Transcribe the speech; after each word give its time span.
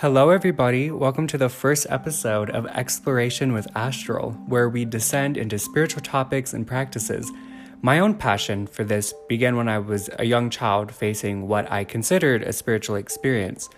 Hello, 0.00 0.30
everybody. 0.30 0.90
Welcome 0.90 1.26
to 1.26 1.36
the 1.36 1.50
first 1.50 1.86
episode 1.90 2.48
of 2.48 2.64
Exploration 2.68 3.52
with 3.52 3.68
Astral, 3.76 4.30
where 4.46 4.66
we 4.66 4.86
descend 4.86 5.36
into 5.36 5.58
spiritual 5.58 6.00
topics 6.00 6.54
and 6.54 6.66
practices. 6.66 7.30
My 7.82 7.98
own 7.98 8.14
passion 8.14 8.66
for 8.66 8.82
this 8.82 9.12
began 9.28 9.58
when 9.58 9.68
I 9.68 9.78
was 9.78 10.08
a 10.18 10.24
young 10.24 10.48
child 10.48 10.90
facing 10.90 11.48
what 11.48 11.70
I 11.70 11.84
considered 11.84 12.42
a 12.42 12.54
spiritual 12.54 12.96
experience. 12.96 13.68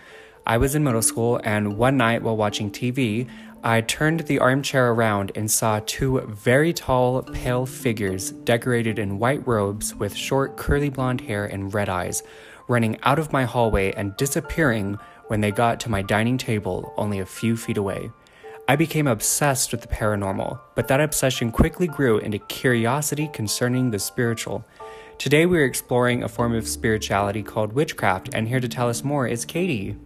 I 0.46 0.58
was 0.58 0.76
in 0.76 0.84
middle 0.84 1.02
school, 1.02 1.40
and 1.42 1.76
one 1.76 1.96
night 1.96 2.22
while 2.22 2.36
watching 2.36 2.70
TV, 2.70 3.28
I 3.64 3.80
turned 3.80 4.20
the 4.20 4.38
armchair 4.38 4.92
around 4.92 5.32
and 5.34 5.50
saw 5.50 5.80
two 5.86 6.20
very 6.20 6.72
tall, 6.72 7.22
pale 7.22 7.66
figures 7.66 8.30
decorated 8.30 9.00
in 9.00 9.18
white 9.18 9.44
robes 9.44 9.92
with 9.96 10.14
short, 10.14 10.56
curly 10.56 10.88
blonde 10.88 11.22
hair 11.22 11.46
and 11.46 11.74
red 11.74 11.88
eyes 11.88 12.22
running 12.68 12.98
out 13.02 13.18
of 13.18 13.32
my 13.32 13.44
hallway 13.44 13.92
and 13.92 14.16
disappearing 14.16 14.98
when 15.32 15.40
they 15.40 15.50
got 15.50 15.80
to 15.80 15.90
my 15.90 16.02
dining 16.02 16.36
table 16.36 16.92
only 16.98 17.18
a 17.18 17.24
few 17.24 17.56
feet 17.56 17.78
away. 17.78 18.10
I 18.68 18.76
became 18.76 19.06
obsessed 19.06 19.72
with 19.72 19.80
the 19.80 19.88
paranormal, 19.88 20.60
but 20.74 20.88
that 20.88 21.00
obsession 21.00 21.50
quickly 21.50 21.86
grew 21.86 22.18
into 22.18 22.38
curiosity 22.38 23.30
concerning 23.32 23.90
the 23.90 23.98
spiritual. 23.98 24.62
Today 25.16 25.46
we're 25.46 25.64
exploring 25.64 26.22
a 26.22 26.28
form 26.28 26.54
of 26.54 26.68
spirituality 26.68 27.42
called 27.42 27.72
witchcraft, 27.72 28.28
and 28.34 28.46
here 28.46 28.60
to 28.60 28.68
tell 28.68 28.90
us 28.90 29.02
more 29.02 29.26
is 29.26 29.46
Katie. 29.46 29.96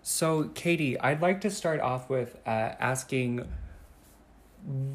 So, 0.00 0.44
Katie, 0.54 0.98
I'd 0.98 1.20
like 1.20 1.42
to 1.42 1.50
start 1.50 1.80
off 1.80 2.08
with 2.08 2.38
uh, 2.46 2.72
asking 2.80 3.46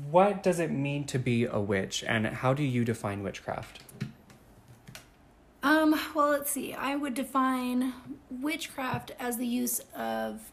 what 0.09 0.41
does 0.41 0.59
it 0.59 0.71
mean 0.71 1.03
to 1.03 1.19
be 1.19 1.45
a 1.45 1.59
witch, 1.59 2.03
and 2.07 2.25
how 2.25 2.55
do 2.55 2.63
you 2.63 2.83
define 2.83 3.21
witchcraft? 3.21 3.83
Um, 5.63 5.99
well, 6.13 6.29
let's 6.29 6.51
see. 6.51 6.73
I 6.73 6.95
would 6.95 7.13
define 7.13 7.93
witchcraft 8.29 9.11
as 9.19 9.37
the 9.37 9.47
use 9.47 9.81
of 9.95 10.51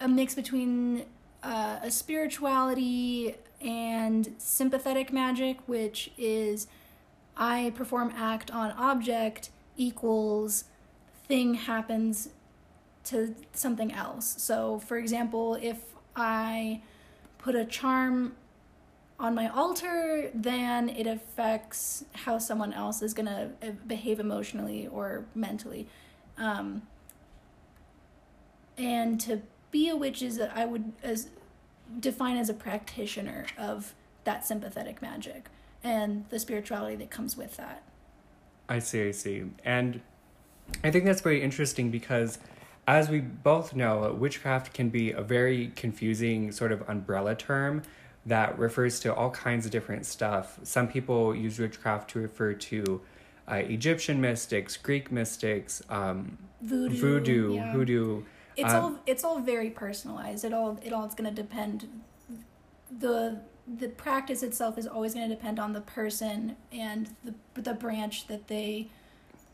a 0.00 0.08
mix 0.08 0.34
between 0.34 1.04
uh, 1.42 1.78
a 1.82 1.90
spirituality 1.90 3.36
and 3.60 4.34
sympathetic 4.38 5.12
magic, 5.12 5.58
which 5.66 6.10
is 6.18 6.66
I 7.36 7.72
perform 7.74 8.12
act 8.16 8.50
on 8.50 8.72
object 8.72 9.50
equals 9.76 10.64
thing 11.26 11.54
happens 11.54 12.28
to 13.04 13.34
something 13.52 13.92
else. 13.92 14.34
So, 14.38 14.78
for 14.78 14.96
example, 14.96 15.54
if 15.60 15.78
I 16.14 16.82
put 17.38 17.54
a 17.54 17.64
charm 17.64 18.34
on 19.18 19.34
my 19.34 19.48
altar, 19.48 20.30
then 20.34 20.88
it 20.88 21.06
affects 21.06 22.04
how 22.12 22.38
someone 22.38 22.72
else 22.72 23.00
is 23.00 23.14
going 23.14 23.26
to 23.26 23.50
uh, 23.62 23.70
behave 23.86 24.18
emotionally 24.18 24.88
or 24.88 25.24
mentally. 25.34 25.86
Um, 26.36 26.82
and 28.76 29.20
to 29.20 29.42
be 29.70 29.88
a 29.88 29.96
witch 29.96 30.20
is 30.20 30.36
that 30.38 30.56
I 30.56 30.64
would 30.64 30.92
as 31.02 31.28
define 32.00 32.36
as 32.36 32.48
a 32.48 32.54
practitioner 32.54 33.46
of 33.56 33.94
that 34.24 34.44
sympathetic 34.46 35.00
magic 35.00 35.46
and 35.82 36.24
the 36.30 36.38
spirituality 36.38 36.96
that 36.96 37.10
comes 37.10 37.36
with 37.36 37.56
that. 37.56 37.82
I 38.68 38.78
see, 38.78 39.08
I 39.08 39.10
see. 39.10 39.44
And 39.64 40.00
I 40.82 40.90
think 40.90 41.04
that's 41.04 41.20
very 41.20 41.42
interesting 41.42 41.90
because 41.90 42.38
as 42.86 43.08
we 43.08 43.20
both 43.20 43.74
know, 43.74 44.12
witchcraft 44.18 44.72
can 44.74 44.88
be 44.88 45.12
a 45.12 45.22
very 45.22 45.72
confusing 45.76 46.50
sort 46.52 46.72
of 46.72 46.88
umbrella 46.88 47.34
term 47.34 47.82
that 48.26 48.58
refers 48.58 49.00
to 49.00 49.14
all 49.14 49.30
kinds 49.30 49.66
of 49.66 49.72
different 49.72 50.06
stuff. 50.06 50.58
Some 50.62 50.88
people 50.88 51.34
use 51.34 51.58
witchcraft 51.58 52.10
to 52.10 52.20
refer 52.20 52.54
to 52.54 53.00
uh, 53.50 53.56
Egyptian 53.56 54.20
mystics, 54.20 54.76
Greek 54.76 55.12
mystics, 55.12 55.82
um, 55.90 56.38
voodoo, 56.62 56.96
voodoo, 56.96 57.54
yeah. 57.54 57.72
hoodoo. 57.72 58.22
It's 58.56 58.72
um, 58.72 58.82
all 58.82 59.00
it's 59.06 59.24
all 59.24 59.40
very 59.40 59.70
personalized. 59.70 60.44
It 60.44 60.54
all 60.54 60.78
it 60.82 60.92
all 60.92 61.04
is 61.04 61.14
going 61.14 61.32
to 61.32 61.42
depend. 61.42 61.88
The 62.98 63.40
the 63.66 63.88
practice 63.88 64.42
itself 64.42 64.78
is 64.78 64.86
always 64.86 65.14
going 65.14 65.28
to 65.28 65.34
depend 65.34 65.58
on 65.58 65.72
the 65.72 65.80
person 65.80 66.56
and 66.72 67.14
the 67.24 67.34
the 67.60 67.74
branch 67.74 68.26
that 68.28 68.48
they 68.48 68.88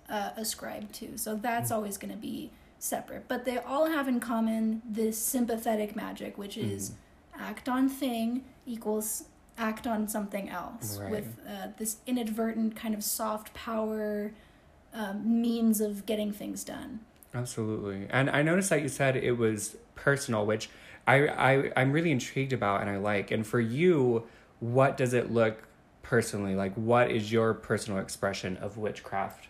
uh, 0.09 0.31
ascribe 0.37 0.93
to. 0.93 1.17
So 1.17 1.34
that's 1.34 1.71
always 1.71 1.97
going 1.97 2.12
to 2.12 2.19
be 2.19 2.50
separate. 2.78 3.27
But 3.27 3.44
they 3.44 3.59
all 3.59 3.87
have 3.87 4.06
in 4.06 4.21
common 4.21 4.83
this 4.84 5.19
sympathetic 5.19 5.97
magic, 5.97 6.39
which 6.39 6.56
is 6.56 6.93
act 7.39 7.69
on 7.69 7.89
thing 7.89 8.44
equals 8.70 9.25
act 9.58 9.86
on 9.86 10.08
something 10.08 10.48
else 10.48 10.98
Right. 10.98 11.10
with 11.10 11.36
uh, 11.47 11.69
this 11.78 11.97
inadvertent 12.06 12.76
kind 12.76 12.94
of 12.94 13.04
soft 13.04 13.53
power 13.53 14.32
um, 14.94 15.41
means 15.42 15.81
of 15.81 16.06
getting 16.06 16.32
things 16.32 16.64
done. 16.64 17.00
Absolutely. 17.34 18.06
And 18.10 18.31
I 18.31 18.42
noticed 18.42 18.70
that 18.70 18.82
you 18.82 18.88
said 18.88 19.16
it 19.16 19.32
was 19.32 19.76
personal, 19.94 20.47
which 20.47 20.69
I, 21.06 21.28
I 21.28 21.72
I'm 21.76 21.92
really 21.92 22.10
intrigued 22.10 22.53
about 22.53 22.81
and 22.81 22.91
I 22.91 22.97
like. 22.97 23.31
And 23.31 23.47
for 23.47 23.60
you, 23.60 24.25
what 24.60 24.97
does 24.97 25.14
it 25.14 25.31
look 25.31 25.62
personally 26.02 26.54
like? 26.54 26.75
What 26.75 27.10
is 27.10 27.31
your 27.31 27.54
personal 27.54 28.00
expression 28.00 28.56
of 28.56 28.78
witchcraft 28.78 29.48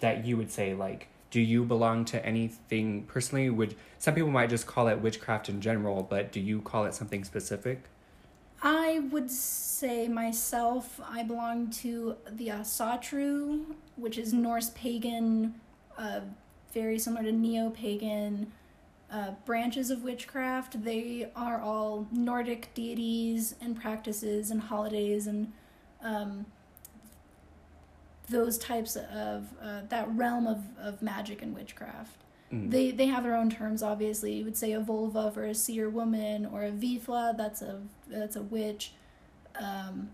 that 0.00 0.24
you 0.26 0.36
would 0.36 0.50
say 0.50 0.74
like? 0.74 1.08
Do 1.30 1.40
you 1.40 1.64
belong 1.64 2.04
to 2.06 2.24
anything 2.24 3.02
personally? 3.04 3.50
Would 3.50 3.76
some 3.98 4.14
people 4.14 4.30
might 4.30 4.48
just 4.48 4.66
call 4.66 4.88
it 4.88 5.00
witchcraft 5.00 5.48
in 5.48 5.60
general, 5.60 6.02
but 6.02 6.32
do 6.32 6.40
you 6.40 6.60
call 6.62 6.84
it 6.86 6.94
something 6.94 7.24
specific? 7.24 7.82
I 8.60 9.00
would 9.10 9.30
say 9.30 10.08
myself, 10.08 11.00
I 11.08 11.22
belong 11.22 11.70
to 11.70 12.16
the 12.30 12.48
Asatru, 12.48 13.64
which 13.96 14.18
is 14.18 14.32
Norse 14.32 14.70
pagan, 14.70 15.54
uh, 15.96 16.20
very 16.72 16.98
similar 16.98 17.22
to 17.24 17.32
neo 17.32 17.70
pagan 17.70 18.52
uh, 19.12 19.32
branches 19.44 19.90
of 19.90 20.02
witchcraft. 20.02 20.82
They 20.82 21.30
are 21.36 21.60
all 21.60 22.08
Nordic 22.10 22.74
deities 22.74 23.54
and 23.60 23.80
practices 23.80 24.50
and 24.50 24.60
holidays 24.60 25.26
and 25.26 25.52
um, 26.02 26.46
those 28.28 28.58
types 28.58 28.96
of 28.96 29.46
uh, 29.62 29.82
that 29.88 30.08
realm 30.14 30.46
of, 30.46 30.62
of 30.78 31.00
magic 31.00 31.42
and 31.42 31.54
witchcraft. 31.54 32.24
Mm. 32.52 32.70
They 32.70 32.90
they 32.90 33.06
have 33.06 33.24
their 33.24 33.34
own 33.36 33.50
terms. 33.50 33.82
Obviously, 33.82 34.34
you 34.34 34.44
would 34.44 34.56
say 34.56 34.72
a 34.72 34.80
völva 34.80 35.32
for 35.32 35.44
a 35.44 35.54
seer 35.54 35.88
woman, 35.88 36.46
or 36.46 36.64
a 36.64 36.70
vifla. 36.70 37.36
That's 37.36 37.62
a 37.62 37.80
that's 38.08 38.36
a 38.36 38.42
witch. 38.42 38.92
Um, 39.60 40.10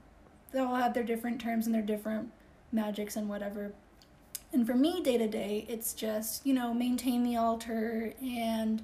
they 0.52 0.58
all 0.60 0.74
have 0.76 0.94
their 0.94 1.04
different 1.04 1.40
terms 1.40 1.66
and 1.66 1.74
their 1.74 1.82
different 1.82 2.30
magics 2.72 3.16
and 3.16 3.28
whatever. 3.28 3.72
And 4.52 4.66
for 4.66 4.74
me, 4.74 5.02
day 5.02 5.18
to 5.18 5.28
day, 5.28 5.64
it's 5.68 5.92
just 5.94 6.46
you 6.46 6.54
know 6.54 6.74
maintain 6.74 7.22
the 7.22 7.36
altar 7.36 8.14
and 8.22 8.82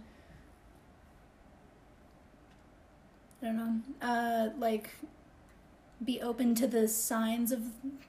I 3.43 3.47
don't 3.47 3.57
know, 3.57 3.81
uh, 4.07 4.49
like 4.59 4.91
be 6.05 6.21
open 6.23 6.55
to 6.55 6.67
the 6.67 6.89
signs 6.89 7.53
of 7.53 7.61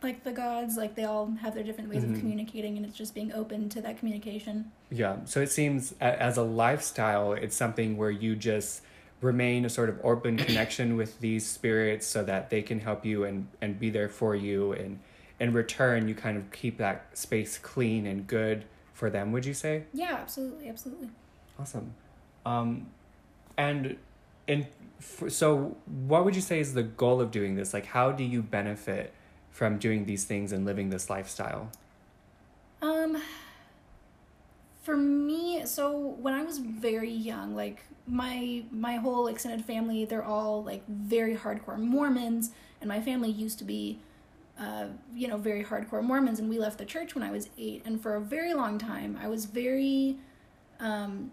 like 0.02 0.24
the 0.24 0.32
gods. 0.32 0.78
Like 0.78 0.96
they 0.96 1.04
all 1.04 1.32
have 1.42 1.54
their 1.56 1.64
different 1.64 1.90
ways 1.90 2.04
Mhm. 2.04 2.14
of 2.14 2.20
communicating, 2.20 2.78
and 2.78 2.86
it's 2.86 2.96
just 2.98 3.14
being 3.14 3.34
open 3.34 3.68
to 3.70 3.82
that 3.82 3.98
communication. 3.98 4.72
Yeah. 4.90 5.18
So 5.26 5.42
it 5.42 5.52
seems 5.52 5.94
as 6.00 6.38
a 6.38 6.44
lifestyle, 6.44 7.34
it's 7.34 7.56
something 7.56 7.98
where 7.98 8.12
you 8.12 8.36
just 8.36 8.82
remain 9.20 9.66
a 9.66 9.70
sort 9.70 9.90
of 9.90 10.00
open 10.04 10.38
connection 10.48 10.96
with 10.98 11.20
these 11.20 11.46
spirits 11.46 12.08
so 12.08 12.24
that 12.24 12.50
they 12.50 12.62
can 12.62 12.80
help 12.80 13.06
you 13.06 13.24
and, 13.26 13.48
and 13.62 13.78
be 13.80 13.90
there 13.90 14.10
for 14.10 14.36
you. 14.36 14.72
And 14.74 15.00
in 15.40 15.54
return, 15.54 16.08
you 16.08 16.16
kind 16.16 16.38
of 16.38 16.50
keep 16.52 16.78
that 16.78 17.18
space 17.18 17.58
clean 17.58 18.06
and 18.08 18.26
good 18.26 18.66
for 18.94 19.10
them, 19.10 19.32
would 19.32 19.46
you 19.46 19.54
say? 19.54 19.84
Yeah, 19.94 20.14
absolutely, 20.14 20.70
absolutely. 20.70 21.10
Awesome. 21.60 21.94
Um, 22.46 22.88
and 23.58 23.98
in 24.48 24.66
so, 25.28 25.78
what 25.86 26.26
would 26.26 26.36
you 26.36 26.42
say 26.42 26.60
is 26.60 26.74
the 26.74 26.84
goal 26.84 27.22
of 27.22 27.32
doing 27.32 27.56
this? 27.56 27.74
Like, 27.74 27.88
how 27.88 28.12
do 28.12 28.24
you 28.24 28.42
benefit 28.42 29.14
from 29.50 29.78
doing 29.78 30.06
these 30.06 30.26
things 30.26 30.52
and 30.52 30.66
living 30.66 30.90
this 30.90 31.10
lifestyle? 31.10 31.72
Um, 32.82 33.22
for 34.82 34.96
me, 34.98 35.66
so 35.66 35.98
when 35.98 36.34
I 36.34 36.44
was 36.44 36.60
very 36.60 37.12
young, 37.12 37.56
like 37.56 37.84
my 38.08 38.64
my 38.72 38.96
whole 38.96 39.28
extended 39.28 39.66
family, 39.66 40.06
they're 40.06 40.24
all 40.24 40.64
like 40.64 40.88
very 40.88 41.36
hardcore 41.36 41.78
Mormons, 41.78 42.52
and 42.80 42.88
my 42.88 43.02
family 43.02 43.30
used 43.30 43.60
to 43.60 43.64
be, 43.64 44.00
uh, 44.60 44.88
you 45.16 45.28
know, 45.28 45.38
very 45.38 45.64
hardcore 45.64 46.04
Mormons, 46.04 46.40
and 46.40 46.50
we 46.50 46.60
left 46.60 46.78
the 46.78 46.86
church 46.86 47.16
when 47.16 47.24
I 47.24 47.32
was 47.32 47.50
eight, 47.58 47.84
and 47.86 48.02
for 48.02 48.16
a 48.16 48.22
very 48.22 48.54
long 48.54 48.78
time, 48.78 49.18
I 49.22 49.28
was 49.28 49.46
very, 49.46 50.18
um, 50.80 51.32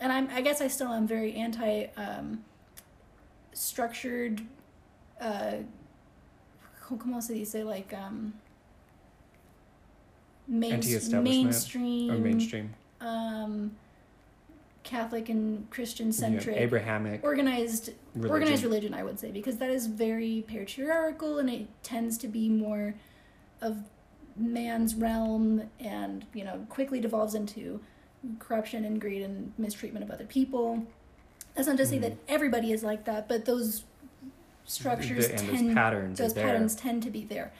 and 0.00 0.12
I'm 0.12 0.28
I 0.30 0.40
guess 0.40 0.60
I 0.60 0.68
still 0.68 0.92
am 0.92 1.06
very 1.06 1.34
anti 1.34 1.86
um, 1.96 2.44
structured, 3.54 4.42
uh, 5.20 5.54
como 6.98 7.20
se 7.20 7.34
dice 7.34 7.64
like 7.64 7.92
um. 7.94 8.34
Main, 10.46 10.78
mainstream 11.22 12.10
Or 12.10 12.18
mainstream? 12.18 12.74
um, 13.00 13.74
Catholic 14.82 15.30
and 15.30 15.68
Christian 15.70 16.08
Yeah, 16.08 16.12
centric, 16.12 16.56
Abrahamic 16.58 17.24
organized 17.24 17.92
religion. 18.14 18.30
organized 18.30 18.62
religion. 18.62 18.92
I 18.92 19.02
would 19.04 19.18
say 19.18 19.30
because 19.30 19.56
that 19.56 19.70
is 19.70 19.86
very 19.86 20.44
patriarchal 20.46 21.38
and 21.38 21.48
it 21.48 21.66
tends 21.82 22.18
to 22.18 22.28
be 22.28 22.50
more 22.50 22.94
of 23.62 23.78
man's 24.36 24.94
realm 24.94 25.62
and 25.80 26.26
you 26.34 26.44
know 26.44 26.66
quickly 26.68 27.00
devolves 27.00 27.34
into 27.34 27.80
corruption 28.38 28.84
and 28.84 29.00
greed 29.00 29.22
and 29.22 29.54
mistreatment 29.56 30.04
of 30.04 30.10
other 30.10 30.26
people 30.26 30.84
that's 31.54 31.68
not 31.68 31.76
to 31.76 31.86
say 31.86 31.98
Mhm. 31.98 32.02
that 32.02 32.12
everybody 32.28 32.72
is 32.72 32.82
like 32.82 33.04
that 33.04 33.28
but 33.28 33.44
those 33.44 33.84
structures 34.64 35.28
The- 35.28 35.34
and 35.34 35.40
tend 35.48 35.68
those 35.68 35.74
patterns 35.74 36.18
those 36.18 36.32
patterns 36.34 36.74
tend 36.74 37.02
to 37.04 37.10
be 37.10 37.24
there. 37.24 37.52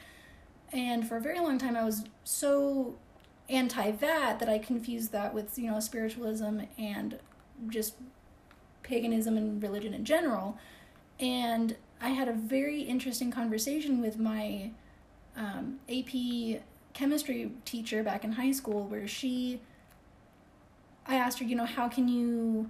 And 0.73 1.07
for 1.07 1.15
a 1.17 1.21
very 1.21 1.39
long 1.39 1.57
time 1.57 1.77
i 1.77 1.83
was 1.83 2.03
so 2.23 2.95
anti 3.49 3.91
that 3.91 4.39
that 4.39 4.49
i 4.49 4.57
confused 4.57 5.11
that 5.11 5.33
with 5.33 5.57
you 5.57 5.69
know 5.69 5.79
spiritualism 5.79 6.61
and 6.77 7.19
just 7.69 7.93
paganism 8.83 9.37
and 9.37 9.61
religion 9.63 9.93
in 9.93 10.03
general. 10.05 10.57
And 11.19 11.75
i 12.01 12.09
had 12.09 12.27
a 12.27 12.33
very 12.33 12.81
interesting 12.81 13.31
conversation 13.31 14.01
with 14.01 14.17
my 14.19 14.71
um, 15.37 15.79
ap 15.89 16.61
chemistry 16.93 17.51
teacher 17.65 18.03
back 18.03 18.23
in 18.23 18.33
high 18.33 18.51
school 18.51 18.85
where 18.87 19.07
she 19.07 19.59
i 21.05 21.15
asked 21.15 21.39
her 21.39 21.45
you 21.45 21.55
know 21.55 21.65
how 21.65 21.87
can 21.89 22.07
you 22.07 22.69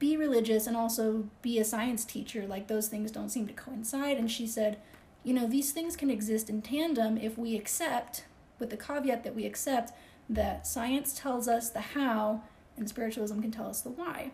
be 0.00 0.16
religious 0.16 0.66
and 0.66 0.76
also 0.76 1.28
be 1.42 1.60
a 1.60 1.64
science 1.64 2.04
teacher 2.04 2.46
like 2.46 2.66
those 2.66 2.88
things 2.88 3.12
don't 3.12 3.28
seem 3.28 3.46
to 3.46 3.52
coincide. 3.52 4.16
And 4.16 4.28
she 4.28 4.48
said 4.48 4.78
you 5.22 5.32
know 5.32 5.46
these 5.46 5.70
things 5.70 5.96
can 5.96 6.10
exist 6.10 6.50
in 6.50 6.62
tandem 6.62 7.16
if 7.16 7.38
we 7.38 7.54
accept 7.54 8.24
with 8.58 8.70
the 8.70 8.76
caveat 8.76 9.22
that 9.22 9.36
we 9.36 9.46
accept 9.46 9.92
that 10.28 10.66
science 10.66 11.16
tells 11.16 11.46
us 11.46 11.70
the 11.70 11.80
how 11.80 12.42
and 12.76 12.88
spiritualism 12.88 13.40
can 13.40 13.52
tell 13.52 13.68
us 13.68 13.80
the 13.80 13.90
why. 13.90 14.32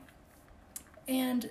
And 1.07 1.51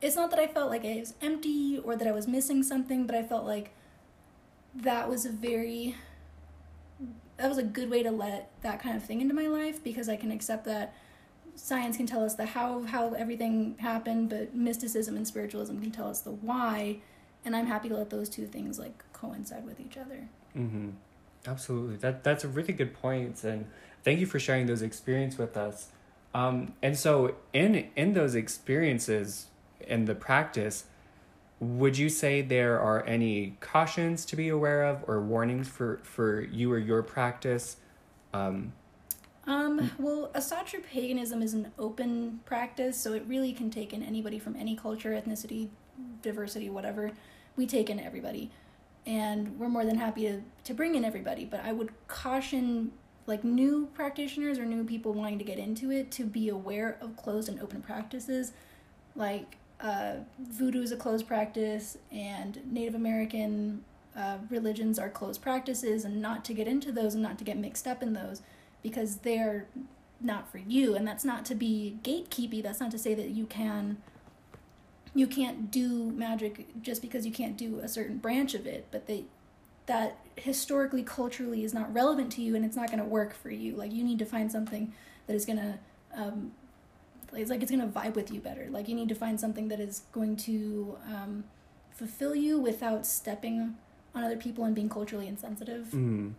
it's 0.00 0.16
not 0.16 0.30
that 0.30 0.38
i 0.38 0.46
felt 0.46 0.70
like 0.70 0.84
i 0.84 0.96
was 0.98 1.14
empty 1.20 1.78
or 1.78 1.96
that 1.96 2.08
i 2.08 2.12
was 2.12 2.26
missing 2.26 2.62
something 2.62 3.06
but 3.06 3.14
i 3.14 3.22
felt 3.22 3.44
like 3.44 3.70
that 4.74 5.08
was 5.08 5.26
a 5.26 5.30
very 5.30 5.96
that 7.36 7.48
was 7.48 7.58
a 7.58 7.62
good 7.62 7.90
way 7.90 8.02
to 8.02 8.10
let 8.10 8.50
that 8.62 8.80
kind 8.80 8.96
of 8.96 9.02
thing 9.02 9.20
into 9.20 9.34
my 9.34 9.46
life 9.46 9.82
because 9.82 10.08
i 10.08 10.16
can 10.16 10.30
accept 10.30 10.64
that 10.64 10.94
science 11.60 11.96
can 11.96 12.06
tell 12.06 12.24
us 12.24 12.34
the 12.34 12.46
how 12.46 12.82
how 12.82 13.12
everything 13.14 13.76
happened 13.78 14.28
but 14.28 14.54
mysticism 14.54 15.16
and 15.16 15.26
spiritualism 15.26 15.78
can 15.80 15.90
tell 15.90 16.08
us 16.08 16.20
the 16.20 16.30
why 16.30 16.96
and 17.44 17.54
i'm 17.54 17.66
happy 17.66 17.88
to 17.88 17.96
let 17.96 18.10
those 18.10 18.28
two 18.28 18.46
things 18.46 18.78
like 18.78 19.04
coincide 19.12 19.64
with 19.64 19.78
each 19.80 19.96
other 19.96 20.28
Mm-hmm. 20.56 20.90
Absolutely. 21.46 21.96
That 21.96 22.22
that's 22.22 22.44
a 22.44 22.48
really 22.48 22.72
good 22.72 22.94
point, 22.94 23.42
and 23.44 23.66
thank 24.02 24.20
you 24.20 24.26
for 24.26 24.38
sharing 24.38 24.66
those 24.66 24.82
experiences 24.82 25.38
with 25.38 25.56
us. 25.56 25.88
Um, 26.34 26.74
and 26.82 26.98
so, 26.98 27.36
in 27.52 27.88
in 27.96 28.12
those 28.12 28.34
experiences 28.34 29.46
in 29.80 30.04
the 30.04 30.14
practice, 30.14 30.84
would 31.58 31.96
you 31.96 32.08
say 32.08 32.42
there 32.42 32.78
are 32.78 33.04
any 33.06 33.56
cautions 33.60 34.24
to 34.26 34.36
be 34.36 34.48
aware 34.48 34.84
of 34.84 35.02
or 35.08 35.20
warnings 35.20 35.68
for 35.68 36.00
for 36.02 36.42
you 36.42 36.70
or 36.70 36.78
your 36.78 37.02
practice? 37.02 37.76
Um, 38.34 38.74
Um, 39.50 39.90
well, 39.98 40.30
Asatru 40.32 40.80
paganism 40.80 41.42
is 41.42 41.54
an 41.54 41.72
open 41.76 42.38
practice, 42.44 42.96
so 42.96 43.14
it 43.14 43.24
really 43.26 43.52
can 43.52 43.68
take 43.68 43.92
in 43.92 44.00
anybody 44.00 44.38
from 44.38 44.54
any 44.54 44.76
culture, 44.76 45.10
ethnicity, 45.10 45.70
diversity, 46.22 46.70
whatever. 46.70 47.10
We 47.56 47.66
take 47.66 47.90
in 47.90 47.98
everybody. 47.98 48.52
And 49.06 49.58
we're 49.58 49.68
more 49.68 49.84
than 49.84 49.98
happy 49.98 50.22
to, 50.22 50.42
to 50.62 50.72
bring 50.72 50.94
in 50.94 51.04
everybody. 51.04 51.46
But 51.46 51.64
I 51.64 51.72
would 51.72 51.90
caution 52.06 52.92
like 53.26 53.42
new 53.42 53.86
practitioners 53.92 54.56
or 54.56 54.66
new 54.66 54.84
people 54.84 55.12
wanting 55.14 55.40
to 55.40 55.44
get 55.44 55.58
into 55.58 55.90
it 55.90 56.12
to 56.12 56.24
be 56.24 56.48
aware 56.48 56.96
of 57.00 57.16
closed 57.16 57.48
and 57.48 57.60
open 57.60 57.82
practices. 57.82 58.52
Like 59.16 59.56
uh, 59.80 60.18
voodoo 60.38 60.82
is 60.82 60.92
a 60.92 60.96
closed 60.96 61.26
practice, 61.26 61.98
and 62.12 62.60
Native 62.70 62.94
American 62.94 63.82
uh, 64.16 64.38
religions 64.48 64.96
are 65.00 65.10
closed 65.10 65.42
practices, 65.42 66.04
and 66.04 66.22
not 66.22 66.44
to 66.44 66.54
get 66.54 66.68
into 66.68 66.92
those 66.92 67.14
and 67.14 67.22
not 67.24 67.36
to 67.38 67.44
get 67.44 67.58
mixed 67.58 67.88
up 67.88 68.00
in 68.00 68.12
those 68.12 68.42
because 68.82 69.18
they're 69.18 69.66
not 70.20 70.50
for 70.50 70.58
you. 70.58 70.94
And 70.94 71.06
that's 71.06 71.24
not 71.24 71.44
to 71.46 71.54
be 71.54 71.98
gatekeepy. 72.02 72.62
That's 72.62 72.80
not 72.80 72.90
to 72.90 72.98
say 72.98 73.14
that 73.14 73.30
you 73.30 73.46
can 73.46 73.98
you 75.12 75.26
can't 75.26 75.72
do 75.72 76.12
magic 76.12 76.66
just 76.82 77.02
because 77.02 77.26
you 77.26 77.32
can't 77.32 77.56
do 77.56 77.80
a 77.80 77.88
certain 77.88 78.16
branch 78.18 78.54
of 78.54 78.64
it 78.64 78.86
but 78.92 79.08
they 79.08 79.24
that 79.90 80.18
historically 80.36 81.02
culturally 81.02 81.64
is 81.64 81.74
not 81.74 81.92
relevant 81.92 82.30
to 82.30 82.42
you 82.42 82.54
and 82.54 82.64
it's 82.64 82.76
not 82.76 82.86
going 82.86 83.00
to 83.00 83.04
work 83.04 83.34
for 83.34 83.50
you. 83.50 83.74
Like 83.74 83.92
you 83.92 84.04
need 84.04 84.20
to 84.20 84.24
find 84.24 84.50
something 84.50 84.92
that 85.26 85.34
is 85.34 85.44
going 85.44 85.58
to 85.58 85.78
um, 86.14 86.52
it's 87.32 87.50
like 87.50 87.60
it's 87.60 87.72
going 87.72 87.80
to 87.80 87.98
vibe 87.98 88.14
with 88.14 88.32
you 88.32 88.40
better. 88.40 88.68
Like 88.70 88.88
you 88.88 88.94
need 88.94 89.08
to 89.08 89.16
find 89.16 89.38
something 89.40 89.66
that 89.68 89.80
is 89.80 90.02
going 90.12 90.36
to 90.38 90.96
um, 91.08 91.44
fulfill 91.90 92.36
you 92.36 92.58
without 92.58 93.04
stepping 93.04 93.76
on 94.14 94.22
other 94.22 94.36
people 94.36 94.64
and 94.64 94.74
being 94.74 94.88
culturally 94.88 95.26
insensitive. 95.26 95.88
Mm. 95.92 96.34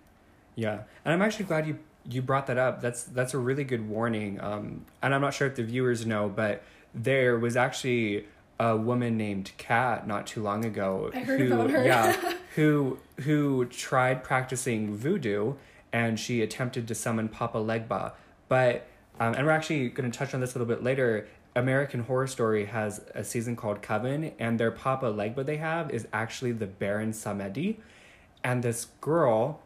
Yeah, 0.55 0.83
and 1.03 1.13
I'm 1.13 1.21
actually 1.21 1.45
glad 1.45 1.67
you 1.67 1.79
you 2.09 2.21
brought 2.21 2.47
that 2.47 2.57
up. 2.57 2.81
That's 2.81 3.03
that's 3.03 3.33
a 3.33 3.37
really 3.37 3.63
good 3.63 3.87
warning. 3.87 4.39
Um, 4.41 4.85
and 5.01 5.13
I'm 5.13 5.21
not 5.21 5.33
sure 5.33 5.47
if 5.47 5.55
the 5.55 5.63
viewers 5.63 6.05
know, 6.05 6.29
but 6.29 6.63
there 6.93 7.37
was 7.37 7.55
actually 7.55 8.25
a 8.59 8.77
woman 8.77 9.17
named 9.17 9.51
Kat 9.57 10.07
not 10.07 10.27
too 10.27 10.43
long 10.43 10.65
ago 10.65 11.09
I 11.13 11.19
heard 11.21 11.39
who 11.39 11.53
about 11.53 11.71
her. 11.71 11.83
yeah 11.83 12.33
who 12.55 12.99
who 13.21 13.65
tried 13.65 14.23
practicing 14.23 14.95
voodoo 14.95 15.55
and 15.91 16.19
she 16.19 16.41
attempted 16.41 16.87
to 16.87 16.95
summon 16.95 17.27
Papa 17.27 17.57
Legba, 17.57 18.13
but 18.47 18.87
um, 19.19 19.33
and 19.33 19.45
we're 19.45 19.51
actually 19.51 19.89
going 19.89 20.09
to 20.09 20.17
touch 20.17 20.33
on 20.33 20.39
this 20.39 20.55
a 20.55 20.59
little 20.59 20.73
bit 20.73 20.83
later. 20.83 21.27
American 21.55 22.01
Horror 22.01 22.27
Story 22.27 22.65
has 22.65 23.01
a 23.13 23.23
season 23.25 23.57
called 23.57 23.81
Coven, 23.81 24.31
and 24.39 24.57
their 24.57 24.71
Papa 24.71 25.07
Legba 25.07 25.45
they 25.45 25.57
have 25.57 25.91
is 25.91 26.07
actually 26.13 26.53
the 26.53 26.65
Baron 26.65 27.11
Samedi, 27.11 27.77
and 28.43 28.63
this 28.63 28.87
girl 29.01 29.59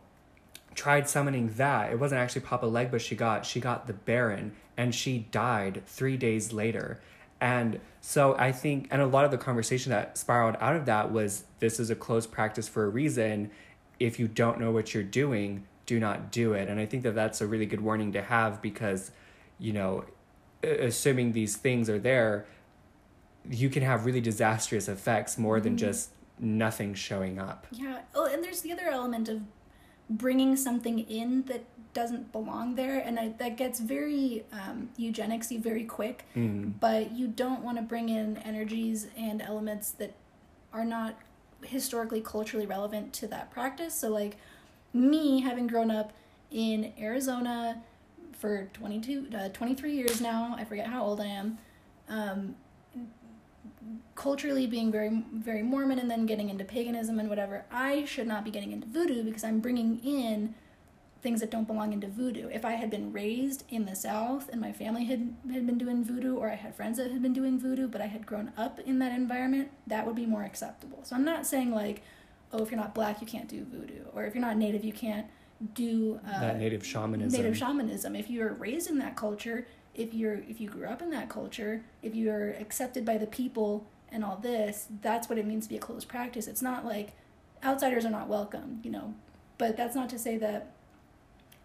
tried 0.75 1.09
summoning 1.09 1.53
that. 1.55 1.91
It 1.91 1.99
wasn't 1.99 2.21
actually 2.21 2.41
Papa 2.41 2.65
Legba 2.67 2.99
she 2.99 3.15
got. 3.15 3.45
She 3.45 3.59
got 3.59 3.87
the 3.87 3.93
Baron, 3.93 4.53
and 4.77 4.93
she 4.93 5.19
died 5.31 5.81
three 5.87 6.17
days 6.17 6.53
later. 6.53 6.99
And 7.41 7.79
so 8.01 8.35
I 8.37 8.51
think, 8.51 8.87
and 8.91 9.01
a 9.01 9.05
lot 9.07 9.25
of 9.25 9.31
the 9.31 9.37
conversation 9.37 9.89
that 9.91 10.17
spiraled 10.17 10.55
out 10.59 10.75
of 10.75 10.85
that 10.85 11.11
was 11.11 11.45
this 11.59 11.79
is 11.79 11.89
a 11.89 11.95
closed 11.95 12.31
practice 12.31 12.67
for 12.67 12.85
a 12.85 12.89
reason. 12.89 13.51
If 13.99 14.19
you 14.19 14.27
don't 14.27 14.59
know 14.59 14.71
what 14.71 14.93
you're 14.93 15.03
doing, 15.03 15.65
do 15.85 15.99
not 15.99 16.31
do 16.31 16.53
it. 16.53 16.67
And 16.69 16.79
I 16.79 16.85
think 16.85 17.03
that 17.03 17.13
that's 17.15 17.41
a 17.41 17.47
really 17.47 17.65
good 17.65 17.81
warning 17.81 18.11
to 18.13 18.21
have 18.21 18.61
because, 18.61 19.11
you 19.59 19.73
know, 19.73 20.05
assuming 20.63 21.33
these 21.33 21.55
things 21.57 21.89
are 21.89 21.99
there, 21.99 22.45
you 23.49 23.69
can 23.69 23.83
have 23.83 24.05
really 24.05 24.21
disastrous 24.21 24.87
effects 24.87 25.37
more 25.37 25.59
than 25.59 25.73
Mhm. 25.75 25.79
just 25.79 26.09
nothing 26.39 26.93
showing 26.93 27.37
up. 27.37 27.67
Yeah. 27.71 27.99
Oh, 28.15 28.25
and 28.25 28.43
there's 28.43 28.61
the 28.61 28.71
other 28.71 28.87
element 28.87 29.29
of 29.29 29.41
bringing 30.09 30.55
something 30.55 30.99
in 30.99 31.43
that 31.43 31.63
doesn't 31.93 32.31
belong 32.31 32.75
there, 32.75 32.99
and 32.99 33.17
I, 33.17 33.29
that 33.39 33.57
gets 33.57 33.79
very 33.79 34.43
um, 34.51 34.89
eugenicsy 34.99 35.59
very 35.59 35.85
quick. 35.85 36.25
Mm. 36.35 36.73
But 36.79 37.11
you 37.11 37.27
don't 37.27 37.61
want 37.61 37.77
to 37.77 37.83
bring 37.83 38.09
in 38.09 38.37
energies 38.39 39.07
and 39.17 39.41
elements 39.41 39.91
that 39.91 40.13
are 40.73 40.85
not 40.85 41.17
historically 41.63 42.21
culturally 42.21 42.65
relevant 42.65 43.13
to 43.13 43.27
that 43.27 43.49
practice. 43.49 43.95
So, 43.95 44.09
like 44.09 44.37
me 44.93 45.41
having 45.41 45.67
grown 45.67 45.89
up 45.89 46.13
in 46.51 46.93
Arizona 46.99 47.81
for 48.33 48.69
22, 48.73 49.27
uh, 49.35 49.49
23 49.49 49.93
years 49.93 50.21
now, 50.21 50.55
I 50.57 50.65
forget 50.65 50.87
how 50.87 51.03
old 51.03 51.21
I 51.21 51.27
am. 51.27 51.57
Um, 52.07 52.55
culturally 54.15 54.65
being 54.65 54.91
very 54.91 55.23
very 55.33 55.61
mormon 55.61 55.99
and 55.99 56.09
then 56.09 56.25
getting 56.25 56.49
into 56.49 56.63
paganism 56.63 57.19
and 57.19 57.29
whatever 57.29 57.65
i 57.71 58.05
should 58.05 58.27
not 58.27 58.43
be 58.43 58.51
getting 58.51 58.71
into 58.71 58.87
voodoo 58.87 59.23
because 59.23 59.43
i'm 59.43 59.59
bringing 59.59 59.99
in 60.03 60.55
things 61.21 61.39
that 61.41 61.49
don't 61.49 61.65
belong 61.65 61.91
into 61.91 62.07
voodoo. 62.07 62.47
If 62.49 62.63
i 62.63 62.73
had 62.73 62.91
been 62.91 63.11
raised 63.11 63.63
in 63.69 63.85
the 63.85 63.95
south 63.95 64.47
and 64.49 64.61
my 64.61 64.71
family 64.71 65.05
had, 65.05 65.33
had 65.51 65.65
been 65.65 65.79
doing 65.79 66.03
voodoo 66.03 66.35
or 66.35 66.51
i 66.51 66.55
had 66.55 66.75
friends 66.75 66.97
that 66.99 67.09
had 67.11 67.21
been 67.21 67.33
doing 67.33 67.59
voodoo 67.59 67.87
but 67.87 67.99
i 67.99 68.05
had 68.05 68.27
grown 68.27 68.51
up 68.55 68.79
in 68.81 68.99
that 68.99 69.11
environment 69.11 69.71
that 69.87 70.05
would 70.05 70.15
be 70.15 70.27
more 70.27 70.43
acceptable. 70.43 70.99
So 71.03 71.15
i'm 71.15 71.25
not 71.25 71.47
saying 71.47 71.71
like 71.71 72.03
oh 72.53 72.61
if 72.61 72.69
you're 72.69 72.79
not 72.79 72.93
black 72.93 73.21
you 73.21 73.27
can't 73.27 73.49
do 73.49 73.65
voodoo 73.65 74.03
or 74.13 74.25
if 74.25 74.35
you're 74.35 74.45
not 74.49 74.55
native 74.55 74.85
you 74.85 74.93
can't 74.93 75.25
do 75.73 76.19
uh, 76.27 76.41
that 76.41 76.59
native 76.59 76.85
shamanism. 76.85 77.41
native 77.41 77.57
shamanism. 77.57 78.15
If 78.15 78.29
you're 78.29 78.53
raised 78.53 78.89
in 78.89 78.99
that 78.99 79.15
culture 79.15 79.65
if 79.95 80.13
you're 80.13 80.35
if 80.49 80.59
you 80.59 80.69
grew 80.69 80.85
up 80.85 81.01
in 81.01 81.09
that 81.09 81.29
culture 81.29 81.81
if 82.01 82.13
you're 82.13 82.49
accepted 82.51 83.05
by 83.05 83.17
the 83.17 83.27
people 83.27 83.87
and 84.11 84.23
all 84.23 84.37
this 84.37 84.87
that's 85.01 85.29
what 85.29 85.37
it 85.37 85.45
means 85.45 85.65
to 85.65 85.69
be 85.69 85.77
a 85.77 85.79
closed 85.79 86.07
practice. 86.07 86.47
It's 86.47 86.61
not 86.61 86.85
like 86.85 87.13
outsiders 87.63 88.05
are 88.05 88.11
not 88.11 88.27
welcome 88.27 88.79
you 88.83 88.91
know 88.91 89.15
but 89.57 89.77
that's 89.77 89.95
not 89.95 90.09
to 90.09 90.19
say 90.19 90.37
that 90.37 90.71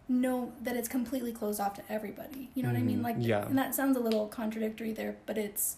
no 0.09 0.53
that 0.63 0.77
it's 0.77 0.89
completely 0.89 1.33
closed 1.33 1.61
off 1.61 1.75
to 1.75 1.83
everybody. 1.89 2.51
You 2.55 2.63
know 2.63 2.71
what 2.71 2.79
i 2.79 2.83
mean? 2.83 3.01
Mhm, 3.01 3.05
like 3.05 3.17
yeah. 3.19 3.47
and 3.47 3.59
that 3.59 3.75
sounds 3.75 3.97
a 3.97 4.01
little 4.01 4.27
contradictory 4.29 4.93
there 4.93 5.17
but 5.27 5.37
it's 5.37 5.77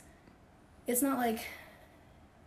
it's 0.86 1.02
not 1.02 1.18
like 1.18 1.40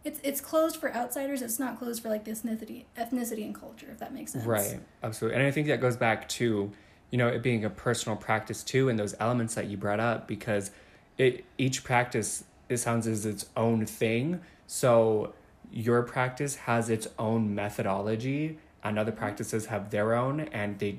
it's 0.06 0.20
it's 0.24 0.40
closed 0.40 0.78
for 0.78 0.94
outsiders. 0.96 1.42
It's 1.42 1.60
not 1.60 1.80
closed 1.80 2.02
for 2.02 2.10
like 2.10 2.24
the 2.24 2.32
ethnicity 2.32 2.86
ethnicity 2.98 3.44
and 3.44 3.56
culture 3.56 3.88
if 3.92 4.00
that 4.00 4.14
makes 4.14 4.34
sense. 4.34 4.46
Right, 4.46 4.80
absolutely. 5.04 5.40
And 5.40 5.48
I 5.48 5.52
think 5.52 5.68
that 5.68 5.82
goes 5.82 5.98
back 5.98 6.30
to, 6.30 6.72
you 7.12 7.18
know, 7.18 7.28
it 7.28 7.44
being 7.44 7.64
a 7.64 7.70
personal 7.70 8.18
practice 8.18 8.64
too, 8.64 8.90
and 8.90 9.00
those 9.00 9.16
elements 9.20 9.56
that 9.56 9.68
you 9.68 9.78
brought 9.78 10.00
up, 10.00 10.28
because 10.28 10.72
it 11.18 11.46
each 11.58 11.84
practice 11.84 12.44
it 12.68 12.78
sounds 12.78 13.08
as 13.08 13.26
its 13.26 13.46
own 13.56 13.86
thing. 13.86 14.42
So 14.68 15.34
your 15.72 16.02
practice 16.04 16.56
has 16.56 16.90
its 16.90 17.08
own 17.20 17.54
methodology 17.54 18.58
and 18.84 19.00
other 19.00 19.12
practices 19.12 19.68
have 19.68 19.90
their 19.90 20.14
own 20.14 20.40
and 20.40 20.80
they 20.80 20.98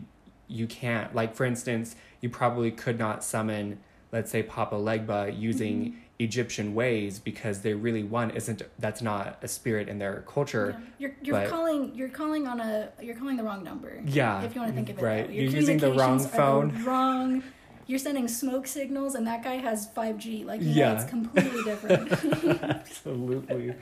you 0.49 0.67
can't 0.67 1.15
like 1.15 1.35
for 1.35 1.45
instance 1.45 1.97
you 2.21 2.29
probably 2.29 2.71
could 2.71 2.99
not 2.99 3.25
summon 3.25 3.79
let's 4.13 4.31
say 4.31 4.43
papa 4.43 4.77
legba 4.77 5.37
using 5.39 5.77
Mm-hmm. 5.87 6.01
egyptian 6.19 6.75
ways 6.75 7.19
because 7.19 7.61
they 7.61 7.75
really 7.75 8.03
one 8.03 8.31
isn't 8.31 8.63
that's 8.79 9.03
not 9.03 9.37
a 9.43 9.49
spirit 9.49 9.87
in 9.89 9.99
their 9.99 10.23
culture 10.35 10.69
Yeah. 10.79 10.87
You're 11.01 11.15
you're 11.23 11.41
but- 11.41 11.51
calling 11.51 11.95
you're 11.95 12.09
calling 12.09 12.47
on 12.47 12.59
a 12.61 12.89
you're 13.03 13.17
calling 13.17 13.37
the 13.37 13.43
wrong 13.45 13.63
number. 13.65 14.01
Yeah, 14.07 14.43
If 14.43 14.55
you 14.55 14.61
want 14.63 14.71
to 14.73 14.77
think 14.77 14.89
of 14.91 14.99
it 14.99 15.03
right. 15.03 15.17
that 15.19 15.29
way. 15.29 15.35
Your 15.35 15.45
You're 15.45 15.61
using 15.61 15.79
the 15.79 15.93
wrong 15.93 16.19
are 16.21 16.23
the 16.23 16.29
phone. 16.29 16.85
wrong. 16.85 17.43
You're 17.89 18.01
sending 18.01 18.27
smoke 18.27 18.67
signals, 18.67 19.15
and 19.15 19.25
that 19.29 19.45
guy 19.45 19.57
has 19.69 19.87
five 19.99 20.17
G. 20.19 20.43
Like 20.45 20.61
Yeah. 20.63 20.89
know, 20.89 20.95
it's 20.97 21.05
completely 21.15 21.63
different. 21.71 22.05
absolutely 22.63 23.75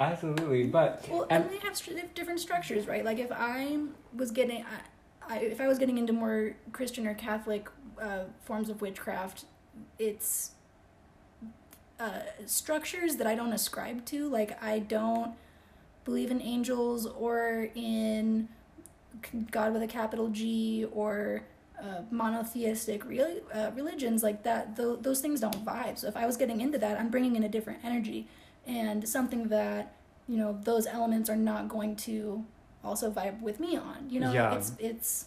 absolutely 0.00 0.64
but 0.66 1.06
well, 1.10 1.26
and 1.30 1.44
and 1.44 1.52
they 1.52 1.58
have 1.58 1.76
str- 1.76 1.92
they 1.94 2.00
have 2.00 2.14
different 2.14 2.40
structures, 2.40 2.86
right? 2.86 3.04
Like 3.04 3.18
if 3.18 3.30
I 3.32 3.78
was 4.14 4.30
getting, 4.30 4.64
I, 5.28 5.34
I 5.34 5.38
if 5.38 5.60
I 5.60 5.66
was 5.68 5.78
getting 5.78 5.98
into 5.98 6.12
more 6.12 6.56
Christian 6.72 7.06
or 7.06 7.14
Catholic 7.14 7.68
uh, 8.00 8.24
forms 8.44 8.68
of 8.68 8.80
witchcraft, 8.80 9.44
it's 9.98 10.52
uh, 12.00 12.20
structures 12.46 13.16
that 13.16 13.26
I 13.26 13.34
don't 13.34 13.52
ascribe 13.52 14.04
to. 14.06 14.28
Like 14.28 14.62
I 14.62 14.78
don't 14.78 15.32
believe 16.04 16.30
in 16.30 16.40
angels 16.40 17.06
or 17.06 17.68
in 17.74 18.48
God 19.50 19.72
with 19.72 19.82
a 19.82 19.86
capital 19.86 20.28
G 20.28 20.86
or 20.92 21.42
uh, 21.82 22.02
monotheistic 22.10 23.04
real, 23.04 23.40
uh, 23.52 23.70
religions 23.74 24.22
like 24.22 24.42
that. 24.44 24.76
Th- 24.76 24.98
those 25.00 25.20
things 25.20 25.40
don't 25.40 25.64
vibe. 25.64 25.98
So 25.98 26.08
if 26.08 26.16
I 26.16 26.26
was 26.26 26.36
getting 26.36 26.60
into 26.60 26.78
that, 26.78 26.98
I'm 26.98 27.08
bringing 27.10 27.36
in 27.36 27.44
a 27.44 27.48
different 27.48 27.80
energy 27.84 28.26
and 28.66 29.08
something 29.08 29.48
that 29.48 29.94
you 30.28 30.36
know 30.36 30.58
those 30.62 30.86
elements 30.86 31.30
are 31.30 31.36
not 31.36 31.68
going 31.68 31.96
to 31.96 32.44
also 32.84 33.10
vibe 33.10 33.40
with 33.40 33.58
me 33.60 33.76
on. 33.76 34.08
You 34.10 34.20
know, 34.20 34.32
Yeah. 34.32 34.54
it's 34.54 34.72
it's 34.78 35.26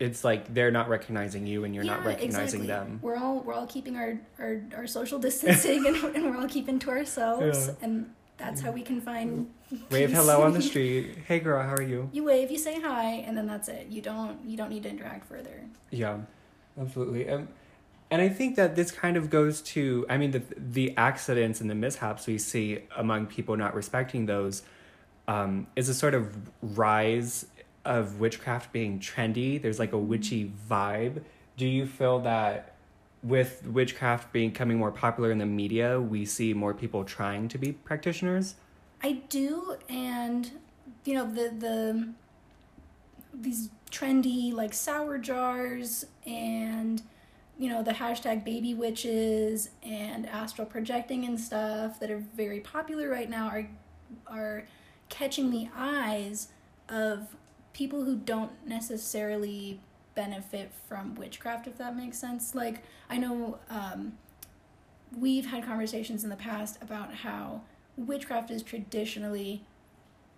it's 0.00 0.22
like 0.22 0.52
they're 0.54 0.70
not 0.70 0.88
recognizing 0.88 1.46
you 1.46 1.64
and 1.64 1.74
you're 1.74 1.84
not 1.84 2.04
recognizing 2.04 2.62
exactly. 2.62 2.66
them 2.66 3.00
We're 3.02 3.16
all 3.16 3.40
we're 3.40 3.54
all 3.54 3.66
keeping 3.66 3.96
our 3.96 4.18
our, 4.38 4.62
our 4.76 4.86
social 4.86 5.18
distancing 5.26 5.86
and, 5.86 5.96
and 6.14 6.24
we're 6.24 6.36
all 6.36 6.48
keeping 6.48 6.78
to 6.80 6.90
ourselves 6.90 7.66
Yeah. 7.66 7.74
and 7.82 8.14
that's 8.36 8.60
how 8.60 8.70
we 8.70 8.82
can 8.82 9.00
find 9.00 9.50
wave 9.90 10.12
hello 10.12 10.42
on 10.42 10.52
the 10.52 10.62
street 10.62 11.18
hey 11.26 11.40
girl 11.40 11.60
how 11.62 11.74
are 11.74 11.82
you 11.82 12.08
you 12.12 12.24
wave, 12.24 12.50
you 12.50 12.58
say 12.58 12.80
hi, 12.80 13.24
and 13.26 13.36
then 13.36 13.46
that's 13.46 13.68
it. 13.68 13.88
You 13.88 14.00
don't 14.00 14.38
you 14.44 14.56
don't 14.56 14.70
need 14.70 14.82
to 14.84 14.88
interact 14.88 15.26
further. 15.26 15.64
Yeah, 15.90 16.18
absolutely. 16.80 17.28
Um, 17.28 17.48
and 18.10 18.22
I 18.22 18.28
think 18.28 18.56
that 18.56 18.74
this 18.74 18.90
kind 18.90 19.16
of 19.18 19.28
goes 19.28 19.60
to, 19.62 20.06
I 20.08 20.16
mean, 20.16 20.30
the 20.30 20.42
the 20.56 20.96
accidents 20.96 21.60
and 21.60 21.68
the 21.68 21.74
mishaps 21.74 22.26
we 22.26 22.38
see 22.38 22.80
among 22.96 23.26
people 23.26 23.56
not 23.56 23.74
respecting 23.74 24.26
those 24.26 24.62
um, 25.26 25.66
is 25.76 25.88
a 25.88 25.94
sort 25.94 26.14
of 26.14 26.34
rise 26.62 27.46
of 27.84 28.20
witchcraft 28.20 28.72
being 28.72 28.98
trendy. 28.98 29.60
There's 29.60 29.78
like 29.78 29.92
a 29.92 29.98
witchy 29.98 30.52
vibe. 30.70 31.22
Do 31.56 31.66
you 31.66 31.86
feel 31.86 32.20
that 32.20 32.74
with 33.22 33.66
witchcraft 33.66 34.32
becoming 34.32 34.78
more 34.78 34.92
popular 34.92 35.30
in 35.30 35.38
the 35.38 35.46
media, 35.46 36.00
we 36.00 36.24
see 36.24 36.54
more 36.54 36.74
people 36.74 37.04
trying 37.04 37.48
to 37.48 37.58
be 37.58 37.72
practitioners? 37.72 38.54
I 39.02 39.22
do, 39.28 39.76
and 39.88 40.50
you 41.04 41.14
know 41.14 41.26
the 41.26 41.50
the 41.56 42.08
these 43.32 43.70
trendy 43.90 44.52
like 44.52 44.74
sour 44.74 45.18
jars 45.18 46.04
and 46.26 47.02
you 47.58 47.68
know 47.68 47.82
the 47.82 47.92
hashtag 47.92 48.44
baby 48.44 48.74
witches 48.74 49.70
and 49.82 50.26
astral 50.26 50.66
projecting 50.66 51.24
and 51.24 51.40
stuff 51.40 51.98
that 52.00 52.10
are 52.10 52.22
very 52.36 52.60
popular 52.60 53.08
right 53.08 53.30
now 53.30 53.48
are 53.48 53.68
are 54.26 54.64
catching 55.08 55.50
the 55.50 55.68
eyes 55.74 56.48
of 56.88 57.36
people 57.78 58.02
who 58.02 58.16
don't 58.16 58.50
necessarily 58.66 59.78
benefit 60.16 60.72
from 60.88 61.14
witchcraft 61.14 61.68
if 61.68 61.78
that 61.78 61.96
makes 61.96 62.18
sense 62.18 62.52
like 62.52 62.82
i 63.08 63.16
know 63.16 63.56
um, 63.70 64.12
we've 65.16 65.46
had 65.46 65.64
conversations 65.64 66.24
in 66.24 66.28
the 66.30 66.34
past 66.36 66.76
about 66.82 67.14
how 67.14 67.60
witchcraft 67.96 68.50
is 68.50 68.64
traditionally 68.64 69.62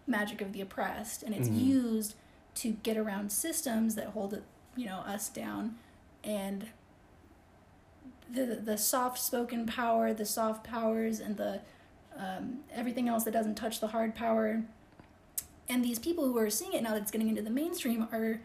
magic 0.07 0.43
of 0.43 0.53
the 0.53 0.61
oppressed 0.61 1.23
and 1.23 1.35
it's 1.35 1.49
Mhm. 1.49 1.65
used 1.65 2.15
to 2.57 2.73
get 2.83 2.99
around 2.99 3.33
systems 3.33 3.95
that 3.95 4.09
hold 4.09 4.43
you 4.77 4.85
know 4.85 4.99
us 4.99 5.31
down 5.31 5.77
and 6.23 6.67
the 8.31 8.45
the 8.63 8.77
soft 8.77 9.19
spoken 9.19 9.65
power 9.67 10.13
the 10.13 10.27
soft 10.27 10.63
powers 10.63 11.21
and 11.21 11.37
the 11.39 11.61
um, 12.19 12.61
everything 12.73 13.09
else 13.09 13.25
that 13.25 13.31
doesn't 13.31 13.55
touch 13.55 13.81
the 13.81 13.87
hard 13.89 14.15
power 14.15 14.63
and 15.71 15.85
these 15.85 15.99
people 15.99 16.25
who 16.25 16.37
are 16.39 16.51
seeing 16.51 16.73
it 16.75 16.83
now 16.83 16.91
that 16.93 17.03
it's 17.03 17.11
getting 17.11 17.29
into 17.29 17.41
the 17.43 17.51
mainstream 17.51 18.07
are 18.13 18.41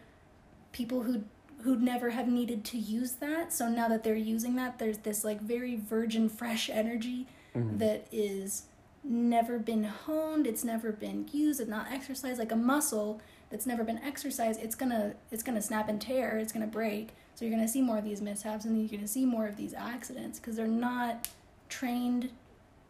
people 0.72 1.04
who 1.04 1.24
who'd 1.64 1.82
never 1.82 2.12
have 2.12 2.28
needed 2.28 2.64
to 2.64 2.78
use 2.78 3.14
that 3.14 3.52
so 3.52 3.68
now 3.68 3.88
that 3.88 4.04
they're 4.04 4.16
using 4.16 4.56
that 4.56 4.78
there's 4.80 5.00
this 5.00 5.24
like 5.24 5.42
very 5.42 5.76
virgin 5.76 6.30
fresh 6.30 6.70
energy 6.70 7.26
Mhm. 7.56 7.80
that 7.80 8.08
is 8.12 8.64
never 9.04 9.58
been 9.60 9.84
honed 9.86 10.46
it's 10.48 10.64
never 10.64 10.92
been 10.92 11.28
used 11.32 11.60
it's 11.60 11.70
not 11.70 11.92
exercised 11.92 12.38
like 12.40 12.52
a 12.52 12.56
muscle 12.56 13.20
that's 13.50 13.66
never 13.66 13.84
been 13.84 14.00
exercised 14.00 14.60
it's 14.62 14.76
gonna 14.76 15.14
it's 15.32 15.44
gonna 15.44 15.62
snap 15.62 15.88
and 15.90 16.02
tear 16.02 16.38
it's 16.38 16.52
gonna 16.52 16.68
break 16.68 17.10
so 17.34 17.46
you're 17.46 17.54
gonna 17.54 17.68
see 17.68 17.82
more 17.82 17.98
of 17.98 18.04
these 18.04 18.22
mishaps 18.22 18.66
and 18.66 18.78
you're 18.80 18.98
gonna 18.98 19.08
see 19.08 19.26
more 19.26 19.48
of 19.48 19.58
these 19.58 19.74
accidents 19.74 20.40
because 20.40 20.56
they're 20.56 20.68
not 20.68 21.28
trained 21.70 22.30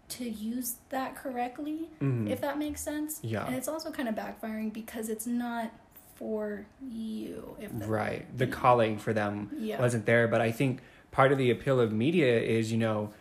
to 0.08 0.30
use 0.30 0.76
that 0.90 1.16
correctly 1.16 1.90
Mhm. 2.02 2.30
if 2.30 2.40
that 2.42 2.58
makes 2.60 2.82
sense 2.82 3.20
Yeah. 3.24 3.46
and 3.46 3.56
it's 3.56 3.68
also 3.68 3.92
kind 3.92 4.08
of 4.08 4.16
backfiring 4.16 4.72
because 4.72 5.10
it's 5.10 5.26
not 5.26 5.72
for 6.16 6.66
you 6.82 7.58
if 7.60 7.78
that, 7.80 7.90
Right. 7.90 8.38
The 8.38 8.48
calling 8.48 8.98
for 8.98 9.12
them 9.14 9.50
Yeah. 9.58 9.82
wasn't 9.82 10.06
there. 10.06 10.28
But 10.30 10.40
I 10.42 10.52
think 10.52 10.80
part 11.12 11.32
of 11.34 11.38
the 11.38 11.52
appeal 11.52 11.80
of 11.80 11.92
media 11.92 12.40
is, 12.40 12.72
you 12.72 12.78
know, 12.78 13.12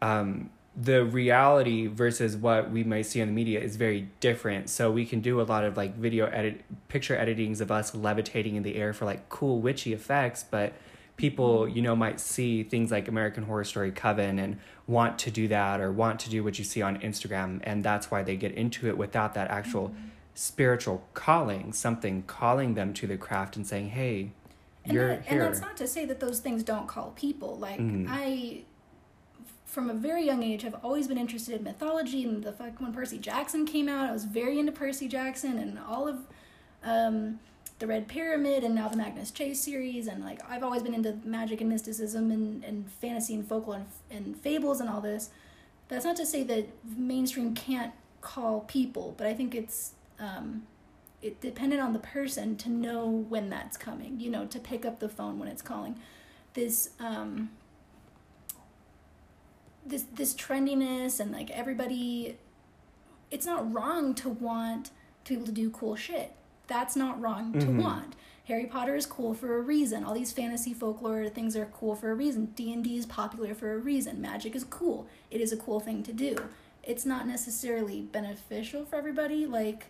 um, 0.00 0.50
the 0.74 1.04
reality 1.04 1.86
versus 1.88 2.36
what 2.36 2.70
we 2.70 2.82
might 2.84 3.02
see 3.02 3.20
on 3.20 3.26
the 3.28 3.34
media 3.34 3.60
is 3.60 3.76
very 3.76 4.08
different. 4.20 4.70
So 4.70 4.90
we 4.90 5.04
can 5.04 5.20
do 5.20 5.40
a 5.40 5.42
lot 5.42 5.64
of 5.64 5.76
like 5.76 5.96
video 5.96 6.26
edit, 6.26 6.62
picture 6.88 7.16
editings 7.16 7.60
of 7.60 7.70
us 7.70 7.94
levitating 7.94 8.54
in 8.56 8.62
the 8.62 8.76
air 8.76 8.92
for 8.94 9.04
like 9.04 9.28
cool 9.28 9.60
witchy 9.60 9.92
effects, 9.92 10.42
but 10.48 10.72
people, 11.20 11.68
you 11.68 11.82
know, 11.82 11.94
might 11.94 12.18
see 12.18 12.62
things 12.62 12.90
like 12.90 13.06
American 13.06 13.44
Horror 13.44 13.64
Story 13.64 13.92
Coven 13.92 14.38
and 14.38 14.58
want 14.86 15.18
to 15.18 15.30
do 15.30 15.46
that 15.48 15.78
or 15.80 15.92
want 15.92 16.18
to 16.20 16.30
do 16.30 16.42
what 16.42 16.58
you 16.58 16.64
see 16.64 16.80
on 16.80 16.98
Instagram, 17.00 17.60
and 17.62 17.84
that's 17.84 18.10
why 18.10 18.22
they 18.22 18.36
get 18.36 18.52
into 18.52 18.88
it 18.88 18.96
without 18.96 19.34
that 19.34 19.50
actual 19.50 19.94
spiritual 20.34 21.04
calling, 21.12 21.72
something 21.74 22.22
calling 22.26 22.72
them 22.74 22.94
to 22.94 23.06
the 23.06 23.18
craft 23.18 23.54
and 23.56 23.66
saying, 23.66 23.90
"Hey, 23.90 24.30
and, 24.84 24.94
you're 24.94 25.08
that, 25.08 25.26
here." 25.26 25.42
and 25.42 25.52
that's 25.52 25.60
not 25.60 25.76
to 25.76 25.86
say 25.86 26.06
that 26.06 26.20
those 26.20 26.40
things 26.40 26.62
don't 26.62 26.88
call 26.88 27.10
people 27.16 27.58
like 27.58 27.78
Mhm. 27.78 28.06
i 28.08 28.62
from 29.66 29.88
a 29.90 29.94
very 29.94 30.24
young 30.24 30.42
age 30.42 30.62
have 30.62 30.74
always 30.82 31.06
been 31.06 31.18
interested 31.18 31.54
in 31.54 31.62
mythology 31.62 32.24
and 32.24 32.42
the 32.42 32.52
fuck 32.52 32.80
when 32.80 32.92
percy 32.92 33.18
jackson 33.18 33.66
came 33.66 33.88
out 33.90 34.08
i 34.08 34.12
was 34.12 34.24
very 34.24 34.58
into 34.58 34.72
percy 34.72 35.06
jackson 35.06 35.58
and 35.58 35.78
all 35.78 36.08
of 36.08 36.16
um, 36.82 37.38
the 37.80 37.86
red 37.86 38.06
pyramid 38.06 38.62
and 38.62 38.74
now 38.74 38.88
the 38.88 38.96
magnus 38.96 39.30
chase 39.30 39.60
series 39.60 40.06
and 40.06 40.22
like 40.22 40.40
i've 40.48 40.62
always 40.62 40.82
been 40.82 40.94
into 40.94 41.18
magic 41.24 41.60
and 41.60 41.68
mysticism 41.68 42.30
and, 42.30 42.62
and 42.62 42.90
fantasy 42.92 43.34
and 43.34 43.48
folklore 43.48 43.76
and, 44.10 44.26
and 44.26 44.36
fables 44.36 44.80
and 44.80 44.88
all 44.88 45.00
this. 45.00 45.30
That's 45.88 46.04
not 46.04 46.14
to 46.16 46.26
say 46.26 46.44
that 46.44 46.68
mainstream 46.96 47.54
can't 47.54 47.92
call 48.20 48.60
people 48.60 49.14
but 49.16 49.26
i 49.26 49.34
think 49.34 49.54
it's 49.54 49.94
um, 50.18 50.62
it 51.22 51.40
dependent 51.40 51.80
on 51.80 51.92
the 51.92 51.98
person 51.98 52.56
to 52.56 52.68
know 52.68 53.06
when 53.06 53.50
that's 53.50 53.76
coming 53.76 54.20
you 54.20 54.30
know 54.30 54.46
to 54.46 54.58
pick 54.58 54.84
up 54.84 55.00
the 55.00 55.08
phone 55.08 55.38
when 55.38 55.48
it's 55.48 55.62
calling. 55.62 55.98
This 56.54 56.90
um 56.98 57.50
this 59.84 60.04
this 60.14 60.34
trendiness 60.34 61.20
and 61.20 61.32
like 61.32 61.50
everybody 61.50 62.36
it's 63.30 63.46
not 63.46 63.72
wrong 63.72 64.14
to 64.14 64.28
want 64.28 64.90
to 65.24 65.32
be 65.32 65.34
able 65.36 65.46
to 65.46 65.52
do 65.52 65.70
cool 65.70 65.96
shit 65.96 66.32
that's 66.70 66.96
not 66.96 67.20
wrong 67.20 67.52
to 67.52 67.66
Mhm. 67.66 67.82
want 67.82 68.14
harry 68.44 68.64
potter 68.66 68.94
is 68.96 69.04
cool 69.06 69.34
for 69.34 69.56
a 69.58 69.60
reason 69.60 70.02
all 70.04 70.14
these 70.14 70.32
fantasy 70.32 70.72
folklore 70.72 71.28
things 71.28 71.54
are 71.56 71.66
cool 71.66 71.94
for 71.94 72.10
a 72.10 72.14
reason 72.14 72.46
d&d 72.56 72.96
is 72.96 73.04
popular 73.06 73.52
for 73.54 73.72
a 73.74 73.78
reason 73.78 74.20
magic 74.20 74.54
is 74.56 74.64
cool 74.64 75.06
it 75.30 75.40
is 75.40 75.52
a 75.52 75.56
cool 75.56 75.80
thing 75.80 76.02
to 76.02 76.12
do 76.12 76.34
it's 76.82 77.04
not 77.04 77.26
necessarily 77.26 78.00
beneficial 78.00 78.84
for 78.86 78.96
everybody 78.96 79.44
like 79.46 79.86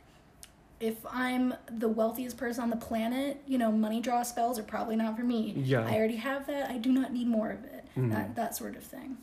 if 0.80 0.96
I'm 1.12 1.52
the 1.70 1.88
wealthiest 1.90 2.38
person 2.38 2.62
on 2.62 2.70
the 2.70 2.76
planet, 2.88 3.42
you 3.46 3.58
know, 3.58 3.70
money 3.70 4.00
draw 4.00 4.22
spells 4.22 4.58
are 4.58 4.62
probably 4.62 4.96
not 4.96 5.14
for 5.14 5.22
me. 5.22 5.52
Yeah. 5.54 5.86
I 5.86 5.92
already 5.98 6.16
have 6.16 6.46
that. 6.46 6.70
I 6.70 6.78
do 6.78 6.90
not 6.90 7.12
need 7.12 7.26
more 7.28 7.50
of 7.50 7.62
it. 7.66 7.84
Mhm. 7.98 8.10
That 8.12 8.34
that 8.36 8.56
sort 8.56 8.76
of 8.76 8.82
thing. 8.82 9.18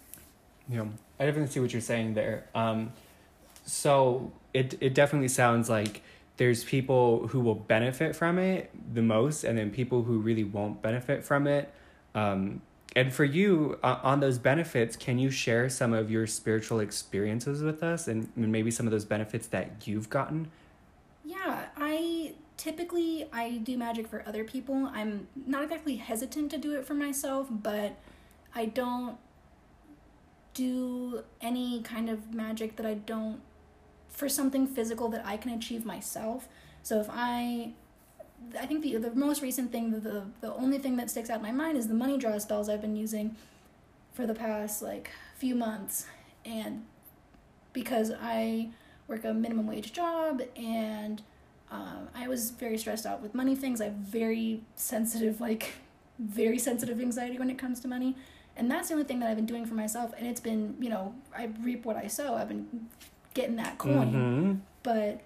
Yeah, 0.70 0.86
I 1.20 1.26
definitely 1.26 1.50
see 1.52 1.60
what 1.60 1.74
you're 1.74 1.82
saying 1.82 2.14
there. 2.14 2.46
Um, 2.54 2.92
so 3.66 4.32
it 4.54 4.76
it 4.82 4.94
definitely 4.94 5.30
sounds 5.30 5.68
like 5.68 6.04
there's 6.38 6.64
people 6.64 7.28
who 7.28 7.40
will 7.40 7.56
benefit 7.56 8.16
from 8.16 8.40
it 8.40 8.72
the 8.94 9.02
most, 9.02 9.44
and 9.44 9.58
then 9.58 9.72
people 9.72 10.04
who 10.04 10.20
really 10.20 10.44
won't 10.44 10.82
benefit 10.82 11.24
from 11.24 11.48
it. 11.48 11.74
Um, 12.16 12.62
and 12.96 13.14
for 13.14 13.26
you, 13.26 13.78
uh, 13.84 14.00
on 14.04 14.22
those 14.22 14.38
benefits, 14.38 14.96
can 14.96 15.20
you 15.20 15.30
share 15.30 15.70
some 15.70 15.94
of 15.94 16.10
your 16.10 16.26
spiritual 16.26 16.80
experiences 16.80 17.62
with 17.62 17.84
us, 17.84 18.08
and 18.08 18.30
maybe 18.36 18.72
some 18.72 18.88
of 18.88 18.92
those 18.92 19.06
benefits 19.06 19.48
that 19.48 19.88
you've 19.88 20.10
gotten? 20.10 20.50
Yeah, 21.26 21.66
I 21.76 22.34
typically 22.56 23.28
I 23.32 23.58
do 23.58 23.78
magic 23.78 24.08
for 24.08 24.24
other 24.28 24.44
people. 24.44 24.90
I'm 24.94 25.28
not 25.46 25.64
exactly 25.64 25.98
hesitant 25.98 26.52
to 26.52 26.58
do 26.58 26.76
it 26.76 26.86
for 26.86 26.94
myself, 26.94 27.48
but 27.52 27.98
I 28.56 28.66
don't 28.66 29.18
do 30.54 31.24
any 31.40 31.82
kind 31.84 32.10
of 32.10 32.34
magic 32.34 32.78
that 32.78 32.86
I 32.86 32.96
don't 32.96 33.42
for 34.18 34.28
something 34.28 34.66
physical 34.68 35.08
that 35.10 35.24
I 35.26 35.38
can 35.38 35.52
achieve 35.52 35.86
myself. 35.86 36.50
So 36.84 37.00
if 37.00 37.08
I 37.10 37.72
I 38.60 38.66
think 38.66 38.82
the 38.84 38.98
the 38.98 39.16
most 39.16 39.42
recent 39.42 39.72
thing 39.72 39.92
the, 39.92 40.24
the 40.42 40.54
only 40.54 40.80
thing 40.80 40.98
that 40.98 41.10
sticks 41.10 41.30
out 41.30 41.38
in 41.38 41.44
my 41.44 41.52
mind 41.52 41.78
is 41.78 41.88
the 41.88 41.94
money 41.94 42.18
draw 42.18 42.38
spells 42.38 42.68
I've 42.68 42.82
been 42.82 42.96
using 42.96 43.36
for 44.14 44.26
the 44.26 44.34
past 44.34 44.82
like 44.82 45.12
few 45.38 45.56
months 45.56 46.08
and 46.46 46.84
because 47.74 48.12
I 48.20 48.70
work 49.08 49.24
a 49.24 49.34
minimum 49.34 49.68
wage 49.68 49.94
job 49.94 50.42
and 50.56 51.22
um, 51.70 52.08
I 52.16 52.28
was 52.28 52.52
very 52.52 52.78
stressed 52.78 53.06
out 53.06 53.22
with 53.22 53.36
money 53.36 53.56
things. 53.56 53.82
I 53.82 53.86
have 53.86 53.94
very 53.94 54.62
sensitive, 54.76 55.40
like, 55.42 55.74
very 56.20 56.58
sensitive 56.58 57.00
anxiety 57.00 57.38
when 57.38 57.50
it 57.50 57.58
comes 57.58 57.80
to 57.82 57.88
money. 57.88 58.16
And 58.56 58.72
that's 58.72 58.88
the 58.88 58.96
only 58.96 59.06
thing 59.06 59.20
that 59.20 59.30
I've 59.30 59.36
been 59.36 59.46
doing 59.46 59.66
for 59.66 59.76
myself. 59.76 60.14
And 60.18 60.26
it's 60.26 60.40
been, 60.42 60.76
you 60.80 60.90
know, 60.90 61.14
I 61.38 61.50
reap 61.62 61.86
what 61.86 61.96
I 61.96 62.08
sow. 62.08 62.34
I've 62.36 62.48
been 62.48 62.88
getting 63.38 63.56
that 63.56 63.78
coin. 63.78 64.12
Mm-hmm. 64.12 64.54
But 64.84 65.22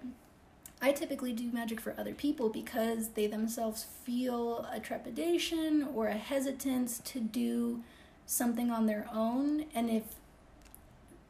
I 0.80 0.92
typically 0.92 1.32
do 1.32 1.50
magic 1.50 1.80
for 1.80 1.94
other 1.98 2.12
people 2.12 2.48
because 2.48 3.10
they 3.10 3.26
themselves 3.26 3.86
feel 4.04 4.66
a 4.72 4.78
trepidation 4.78 5.88
or 5.94 6.08
a 6.08 6.14
hesitance 6.14 7.00
to 7.06 7.20
do 7.20 7.82
something 8.26 8.70
on 8.70 8.86
their 8.86 9.08
own. 9.12 9.66
And 9.74 9.90
if, 9.90 10.02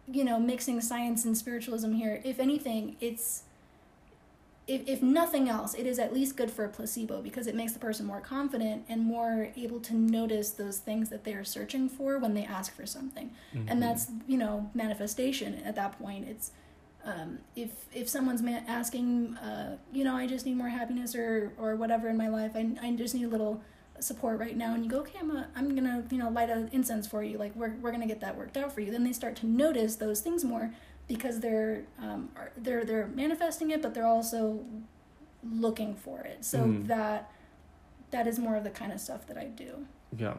you 0.07 0.25
know, 0.25 0.39
mixing 0.39 0.81
science 0.81 1.25
and 1.25 1.37
spiritualism 1.37 1.93
here, 1.93 2.21
if 2.25 2.39
anything, 2.41 2.97
it's 3.01 3.45
if, 4.67 4.87
if 4.87 5.03
nothing 5.03 5.49
else, 5.49 5.75
it 5.75 5.87
is 5.87 5.99
at 5.99 6.15
least 6.15 6.37
good 6.37 6.51
for 6.51 6.65
a 6.65 6.69
placebo 6.69 7.21
because 7.21 7.47
it 7.47 7.55
makes 7.55 7.73
the 7.73 7.79
person 7.79 8.07
more 8.07 8.21
confident 8.21 8.85
and 8.89 9.03
more 9.03 9.49
able 9.57 9.81
to 9.81 9.95
notice 9.95 10.51
those 10.51 10.79
things 10.79 11.09
that 11.11 11.25
they 11.25 11.35
are 11.35 11.45
searching 11.45 11.89
for 11.89 12.19
when 12.19 12.35
they 12.35 12.45
ask 12.45 12.75
for 12.75 12.87
something. 12.87 13.33
Mm-hmm. 13.55 13.69
And 13.69 13.83
that's, 13.83 14.07
you 14.27 14.39
know, 14.39 14.71
manifestation 14.73 15.61
at 15.65 15.75
that 15.75 15.99
point. 15.99 16.29
It's 16.29 16.53
um, 17.05 17.39
if 17.57 17.71
if 17.93 18.09
someone's 18.09 18.43
asking, 18.69 19.37
uh, 19.39 19.77
you 19.93 20.05
know, 20.05 20.15
I 20.17 20.27
just 20.27 20.47
need 20.47 20.57
more 20.57 20.69
happiness 20.69 21.15
or 21.15 21.53
or 21.59 21.77
whatever 21.77 22.09
in 22.09 22.17
my 22.17 22.29
life, 22.29 22.53
I, 22.55 22.71
I 22.83 22.93
just 22.93 23.15
need 23.15 23.25
a 23.25 23.29
little 23.29 23.61
support 24.01 24.41
right 24.41 24.57
now 24.57 24.75
and 24.75 24.83
you 24.85 24.91
go 24.91 24.99
okay 24.99 25.17
i'm 25.21 25.29
gonna, 25.29 25.49
I'm 25.55 25.77
gonna 25.77 26.03
you 26.11 26.19
know 26.19 26.29
light 26.29 26.51
an 26.51 26.69
incense 26.73 27.07
for 27.07 27.23
you 27.23 27.39
like 27.39 27.55
we're, 27.55 27.77
we're 27.81 27.93
gonna 27.93 28.09
get 28.09 28.19
that 28.23 28.37
worked 28.37 28.57
out 28.57 28.73
for 28.73 28.81
you 28.81 28.91
then 28.91 29.05
they 29.05 29.13
start 29.13 29.37
to 29.37 29.47
notice 29.47 29.95
those 29.95 30.21
things 30.21 30.45
more 30.45 30.73
because 31.07 31.39
they're 31.39 31.85
um, 32.01 32.31
are, 32.37 32.51
they're 32.57 32.85
they're 32.85 33.07
manifesting 33.09 33.71
it, 33.71 33.83
but 33.83 33.95
they're 33.95 34.07
also 34.07 34.65
looking 35.45 35.95
for 35.95 36.21
it. 36.21 36.45
So 36.45 36.59
Mm. 36.59 36.87
that 36.87 37.31
that 38.11 38.27
is 38.27 38.39
more 38.39 38.57
of 38.57 38.65
the 38.65 38.71
kind 38.71 38.93
of 38.93 39.01
stuff 39.01 39.27
that 39.27 39.37
I 39.37 39.45
do. 39.47 39.87
Yeah. 40.17 40.35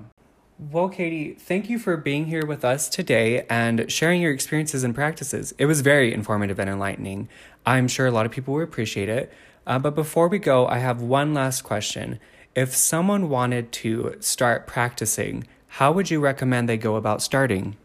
Well, 0.60 0.88
Katie, 0.88 1.34
thank 1.34 1.68
you 1.68 1.80
for 1.80 1.98
being 1.98 2.28
here 2.28 2.46
with 2.46 2.64
us 2.64 2.88
today 2.88 3.46
and 3.50 3.92
sharing 3.92 4.22
your 4.22 4.32
experiences 4.32 4.84
and 4.84 4.94
practices. 4.94 5.54
It 5.58 5.66
was 5.66 5.82
very 5.82 6.14
informative 6.14 6.60
and 6.60 6.70
enlightening. 6.70 7.28
I'm 7.66 7.88
sure 7.88 8.06
a 8.06 8.12
lot 8.12 8.28
of 8.28 8.32
people 8.32 8.54
will 8.54 8.62
appreciate 8.62 9.10
it. 9.10 9.34
Uh, 9.66 9.80
but 9.80 9.96
before 9.96 10.28
we 10.28 10.38
go, 10.38 10.68
I 10.68 10.78
have 10.78 11.02
one 11.02 11.34
last 11.34 11.64
question. 11.64 12.20
If 12.54 12.76
someone 12.76 13.30
wanted 13.30 13.72
to 13.74 14.16
start 14.20 14.68
practicing, 14.68 15.48
how 15.68 15.92
would 15.92 16.12
you 16.12 16.20
recommend 16.20 16.70
they 16.70 16.78
go 16.78 16.98
about 16.98 17.24
starting? 17.24 17.76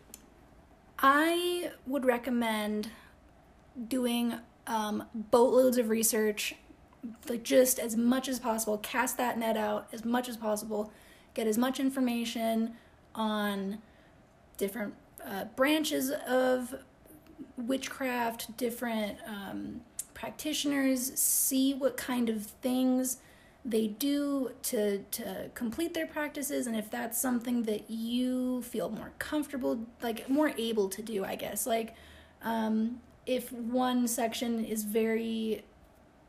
I 0.98 1.70
would 1.86 2.04
recommend 2.04 2.90
doing 3.88 4.34
um, 4.66 5.04
boatloads 5.14 5.78
of 5.78 5.88
research, 5.88 6.54
like 7.30 7.44
just 7.44 7.78
as 7.78 7.96
much 7.96 8.28
as 8.28 8.38
possible. 8.38 8.76
Cast 8.78 9.16
that 9.16 9.38
net 9.38 9.56
out 9.56 9.88
as 9.90 10.04
much 10.04 10.28
as 10.28 10.36
possible. 10.36 10.92
Get 11.34 11.46
as 11.46 11.58
much 11.58 11.80
information 11.80 12.74
on 13.14 13.78
different 14.56 14.94
uh, 15.24 15.44
branches 15.56 16.10
of 16.26 16.74
witchcraft, 17.56 18.56
different 18.56 19.18
um, 19.26 19.82
practitioners. 20.14 21.18
See 21.18 21.74
what 21.74 21.96
kind 21.96 22.28
of 22.28 22.46
things 22.46 23.18
they 23.64 23.86
do 23.86 24.52
to 24.62 24.98
to 25.10 25.50
complete 25.54 25.92
their 25.92 26.06
practices 26.06 26.66
and 26.66 26.76
if 26.76 26.90
that's 26.90 27.20
something 27.20 27.64
that 27.64 27.90
you 27.90 28.62
feel 28.62 28.88
more 28.88 29.12
comfortable 29.18 29.80
like 30.00 30.28
more 30.28 30.52
able 30.56 30.88
to 30.88 31.02
do 31.02 31.24
i 31.24 31.34
guess 31.34 31.66
like 31.66 31.94
um, 32.42 33.00
if 33.26 33.52
one 33.52 34.06
section 34.06 34.64
is 34.64 34.84
very 34.84 35.64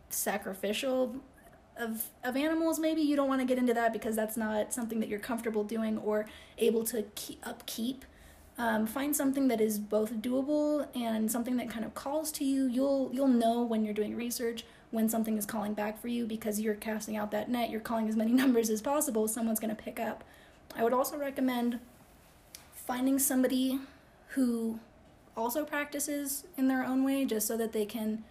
sacrificial 0.09 1.15
of 1.79 2.09
of 2.23 2.35
animals 2.35 2.79
maybe? 2.79 3.01
You 3.01 3.15
don't 3.15 3.27
want 3.27 3.41
to 3.41 3.45
get 3.45 3.57
into 3.57 3.73
that 3.73 3.93
because 3.93 4.15
that's 4.15 4.37
not 4.37 4.73
something 4.73 4.99
that 4.99 5.09
you're 5.09 5.19
comfortable 5.19 5.63
doing 5.63 5.97
or 5.97 6.25
able 6.57 6.83
to 6.85 7.03
keep 7.15 7.45
upkeep. 7.45 8.05
Um, 8.57 8.85
find 8.85 9.15
something 9.15 9.47
that 9.47 9.61
is 9.61 9.79
both 9.79 10.15
doable 10.15 10.85
and 10.93 11.31
something 11.31 11.55
that 11.57 11.69
kind 11.69 11.85
of 11.85 11.95
calls 11.95 12.31
to 12.33 12.45
you. 12.45 12.67
You'll 12.67 13.09
you'll 13.13 13.27
know 13.27 13.63
when 13.63 13.85
you're 13.85 13.93
doing 13.93 14.15
research 14.15 14.65
when 14.91 15.07
something 15.07 15.37
is 15.37 15.45
calling 15.45 15.73
back 15.73 16.01
for 16.01 16.07
you 16.07 16.25
because 16.25 16.59
you're 16.59 16.75
casting 16.75 17.15
out 17.15 17.31
that 17.31 17.49
net, 17.49 17.69
you're 17.69 17.79
calling 17.79 18.09
as 18.09 18.15
many 18.15 18.31
numbers 18.43 18.69
as 18.69 18.81
possible, 18.81 19.27
someone's 19.27 19.59
going 19.59 19.75
to 19.75 19.81
pick 19.81 19.99
up. 19.99 20.23
I 20.75 20.83
would 20.83 20.93
also 20.93 21.17
recommend 21.17 21.79
finding 22.73 23.19
somebody 23.19 23.79
who 24.29 24.79
also 25.37 25.63
practices 25.63 26.43
in 26.57 26.67
their 26.67 26.83
own 26.83 27.03
way 27.03 27.25
just 27.25 27.47
so 27.47 27.55
that 27.57 27.71
they 27.71 27.85
can 27.85 28.23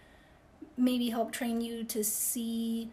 maybe 0.77 1.09
help 1.09 1.31
train 1.31 1.61
you 1.61 1.83
to 1.83 2.03
see 2.03 2.89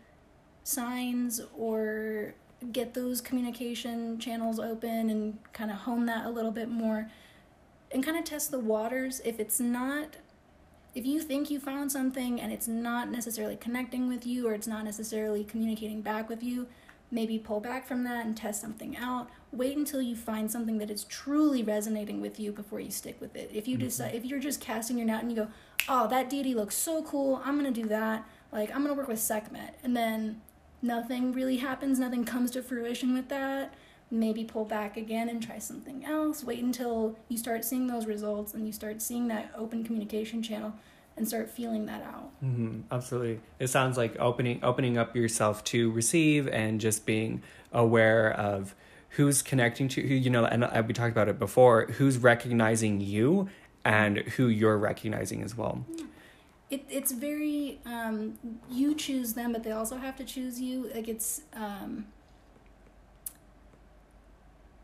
signs 0.67 1.41
or 1.57 2.35
get 2.73 2.95
those 2.95 3.21
communication 3.21 4.19
channels 4.19 4.59
open 4.59 5.11
and 5.11 5.39
kind 5.53 5.71
of 5.71 5.79
hone 5.79 6.07
that 6.07 6.27
a 6.27 6.31
little 6.31 6.51
bit 6.51 6.69
more 6.69 7.11
and 7.93 8.05
kind 8.05 8.17
of 8.17 8.25
test 8.25 8.51
the 8.51 8.59
waters 8.59 9.21
if 9.25 9.39
it's 9.39 9.61
not 9.61 10.17
if 10.95 11.05
you 11.05 11.21
think 11.21 11.51
you 11.51 11.61
found 11.61 11.93
something 11.93 12.41
and 12.41 12.53
it's 12.53 12.67
not 12.67 13.11
necessarily 13.11 13.55
connecting 13.55 14.09
with 14.09 14.27
you 14.27 14.49
or 14.49 14.55
it's 14.55 14.67
not 14.67 14.83
necessarily 14.83 15.45
communicating 15.45 16.01
back 16.01 16.27
with 16.27 16.43
you, 16.43 16.67
maybe 17.11 17.39
pull 17.39 17.61
back 17.61 17.87
from 17.87 18.03
that 18.05 18.25
and 18.25 18.35
test 18.35 18.63
something 18.63 18.97
out. 18.97 19.29
Wait 19.53 19.77
until 19.77 20.01
you 20.01 20.17
find 20.17 20.51
something 20.51 20.79
that 20.79 20.91
is 20.91 21.05
truly 21.05 21.63
resonating 21.63 22.23
with 22.23 22.41
you 22.41 22.51
before 22.51 22.81
you 22.81 22.91
stick 22.91 23.21
with 23.21 23.37
it. 23.37 23.51
If 23.53 23.69
you 23.69 23.77
mm-hmm. 23.77 23.89
decide 23.89 24.15
if 24.15 24.25
you're 24.25 24.39
just 24.39 24.59
casting 24.59 24.97
your 24.97 25.07
net 25.07 25.21
and 25.21 25.31
you 25.31 25.37
go, 25.37 25.49
"Oh, 25.87 26.09
that 26.09 26.31
deity 26.31 26.55
looks 26.55 26.75
so 26.75 27.03
cool. 27.03 27.43
I'm 27.45 27.63
to 27.63 27.71
do 27.71 27.87
that." 27.89 28.27
Like, 28.51 28.75
I'm 28.75 28.87
to 28.87 28.95
work 28.95 29.09
with 29.09 29.19
Sekhmet. 29.19 29.75
And 29.85 29.95
then 29.95 30.41
nothing 30.87 31.33
really 31.33 31.57
happens, 31.57 31.99
nothing 31.99 32.25
comes 32.25 32.51
to 32.53 32.63
fruition 32.63 33.15
with 33.15 33.29
that 33.29 33.75
maybe 34.11 34.45
pull 34.45 34.65
back 34.65 34.97
again 34.97 35.29
and 35.29 35.43
try 35.43 35.59
something 35.59 36.05
else. 36.05 36.45
Wait 36.45 36.63
until 36.63 37.17
you 37.29 37.37
start 37.37 37.65
seeing 37.65 37.87
those 37.87 38.07
results 38.07 38.55
and 38.55 38.67
you 38.67 38.73
start 38.73 39.03
seeing 39.03 39.29
that 39.29 39.51
open 39.57 39.83
communication 39.85 40.43
channel 40.43 40.73
and 41.17 41.27
start 41.27 41.51
feeling 41.51 41.87
that 41.87 42.03
out. 42.03 42.31
Mm-hmm, 42.45 42.81
absolutely. 42.93 43.41
It 43.59 43.69
sounds 43.69 43.97
like 43.97 44.17
opening 44.19 44.61
opening 44.63 44.99
up 44.99 45.17
yourself 45.17 45.65
to 45.65 45.91
receive 45.91 46.47
and 46.49 46.81
just 46.81 47.07
being 47.07 47.43
aware 47.73 48.33
of 48.33 48.75
who's 49.11 49.43
connecting 49.43 49.89
to 49.89 50.07
who 50.07 50.15
you 50.15 50.31
know 50.31 50.45
and 50.45 50.87
we 50.87 50.93
talked 50.93 51.13
about 51.13 51.29
it 51.29 51.39
before 51.39 51.87
who's 51.87 52.19
recognizing 52.19 53.01
you 53.01 53.49
and 53.85 54.19
who 54.19 54.49
you're 54.49 54.77
recognizing 54.77 55.43
as 55.43 55.57
well 55.57 55.87
it, 56.71 56.85
it's 56.89 57.13
very 57.13 57.81
um, 57.87 58.39
you 58.71 58.95
choose 58.95 59.35
them 59.35 59.53
but 59.53 59.63
they 59.63 59.73
also 59.73 59.97
have 59.97 60.17
to 60.17 60.25
choose 60.25 60.61
you 60.61 60.91
like 60.95 61.09
it's 61.09 61.43
um, 61.55 62.07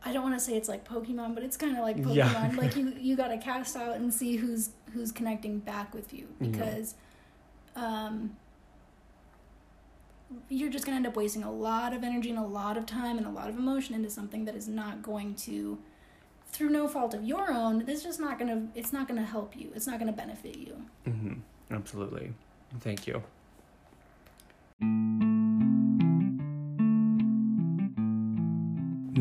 I 0.04 0.12
don't 0.12 0.22
want 0.22 0.34
to 0.34 0.40
say 0.40 0.56
it's 0.56 0.68
like 0.68 0.86
Pokemon, 0.86 1.34
but 1.34 1.44
it's 1.44 1.56
kind 1.56 1.76
of 1.76 1.82
like 1.82 1.96
Pokemon. 1.96 2.14
Yeah. 2.16 2.52
like 2.56 2.76
you 2.76 2.94
you 2.98 3.16
got 3.16 3.28
to 3.28 3.38
cast 3.38 3.76
out 3.76 3.96
and 3.96 4.12
see 4.12 4.36
who's 4.36 4.70
who's 4.92 5.12
connecting 5.12 5.58
back 5.58 5.94
with 5.94 6.12
you 6.12 6.28
because 6.40 6.94
um 7.76 8.36
you're 10.48 10.70
just 10.70 10.86
going 10.86 10.94
to 10.94 10.96
end 10.96 11.06
up 11.06 11.14
wasting 11.14 11.42
a 11.42 11.52
lot 11.52 11.92
of 11.92 12.02
energy 12.02 12.30
and 12.30 12.38
a 12.38 12.42
lot 12.42 12.78
of 12.78 12.86
time 12.86 13.18
and 13.18 13.26
a 13.26 13.30
lot 13.30 13.50
of 13.50 13.58
emotion 13.58 13.94
into 13.94 14.08
something 14.08 14.46
that 14.46 14.54
is 14.54 14.66
not 14.66 15.02
going 15.02 15.34
to 15.34 15.78
through 16.46 16.70
no 16.70 16.88
fault 16.88 17.14
of 17.14 17.22
your 17.22 17.50
own, 17.50 17.84
this 17.84 17.98
is 17.98 18.04
just 18.04 18.20
not 18.20 18.38
going 18.38 18.50
to 18.50 18.78
it's 18.78 18.92
not 18.92 19.08
going 19.08 19.20
to 19.20 19.26
help 19.26 19.56
you. 19.56 19.70
It's 19.74 19.86
not 19.86 19.98
going 19.98 20.10
to 20.10 20.16
benefit 20.16 20.56
you. 20.56 20.82
mm-hmm. 21.06 21.34
Absolutely 21.72 22.32
thank 22.80 23.06
you 23.06 23.22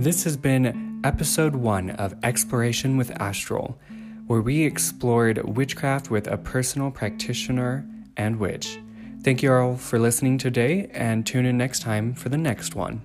This 0.02 0.24
has 0.24 0.36
been 0.36 1.00
episode 1.04 1.56
one 1.56 1.92
of 1.92 2.16
Exploration 2.24 2.98
with 2.98 3.12
Astral, 3.22 3.78
where 4.26 4.42
we 4.42 4.64
explored 4.64 5.38
witchcraft 5.56 6.10
with 6.10 6.26
a 6.28 6.38
personal 6.38 6.90
practitioner 6.90 7.86
and 8.18 8.40
witch. 8.40 8.80
Thank 9.22 9.44
you 9.44 9.54
all 9.54 9.76
for 9.76 10.00
listening 10.00 10.40
today, 10.40 10.90
and 10.92 11.24
tune 11.24 11.46
in 11.46 11.56
next 11.56 11.84
time 11.84 12.16
for 12.16 12.30
the 12.30 12.38
next 12.40 12.74
one. 12.74 13.04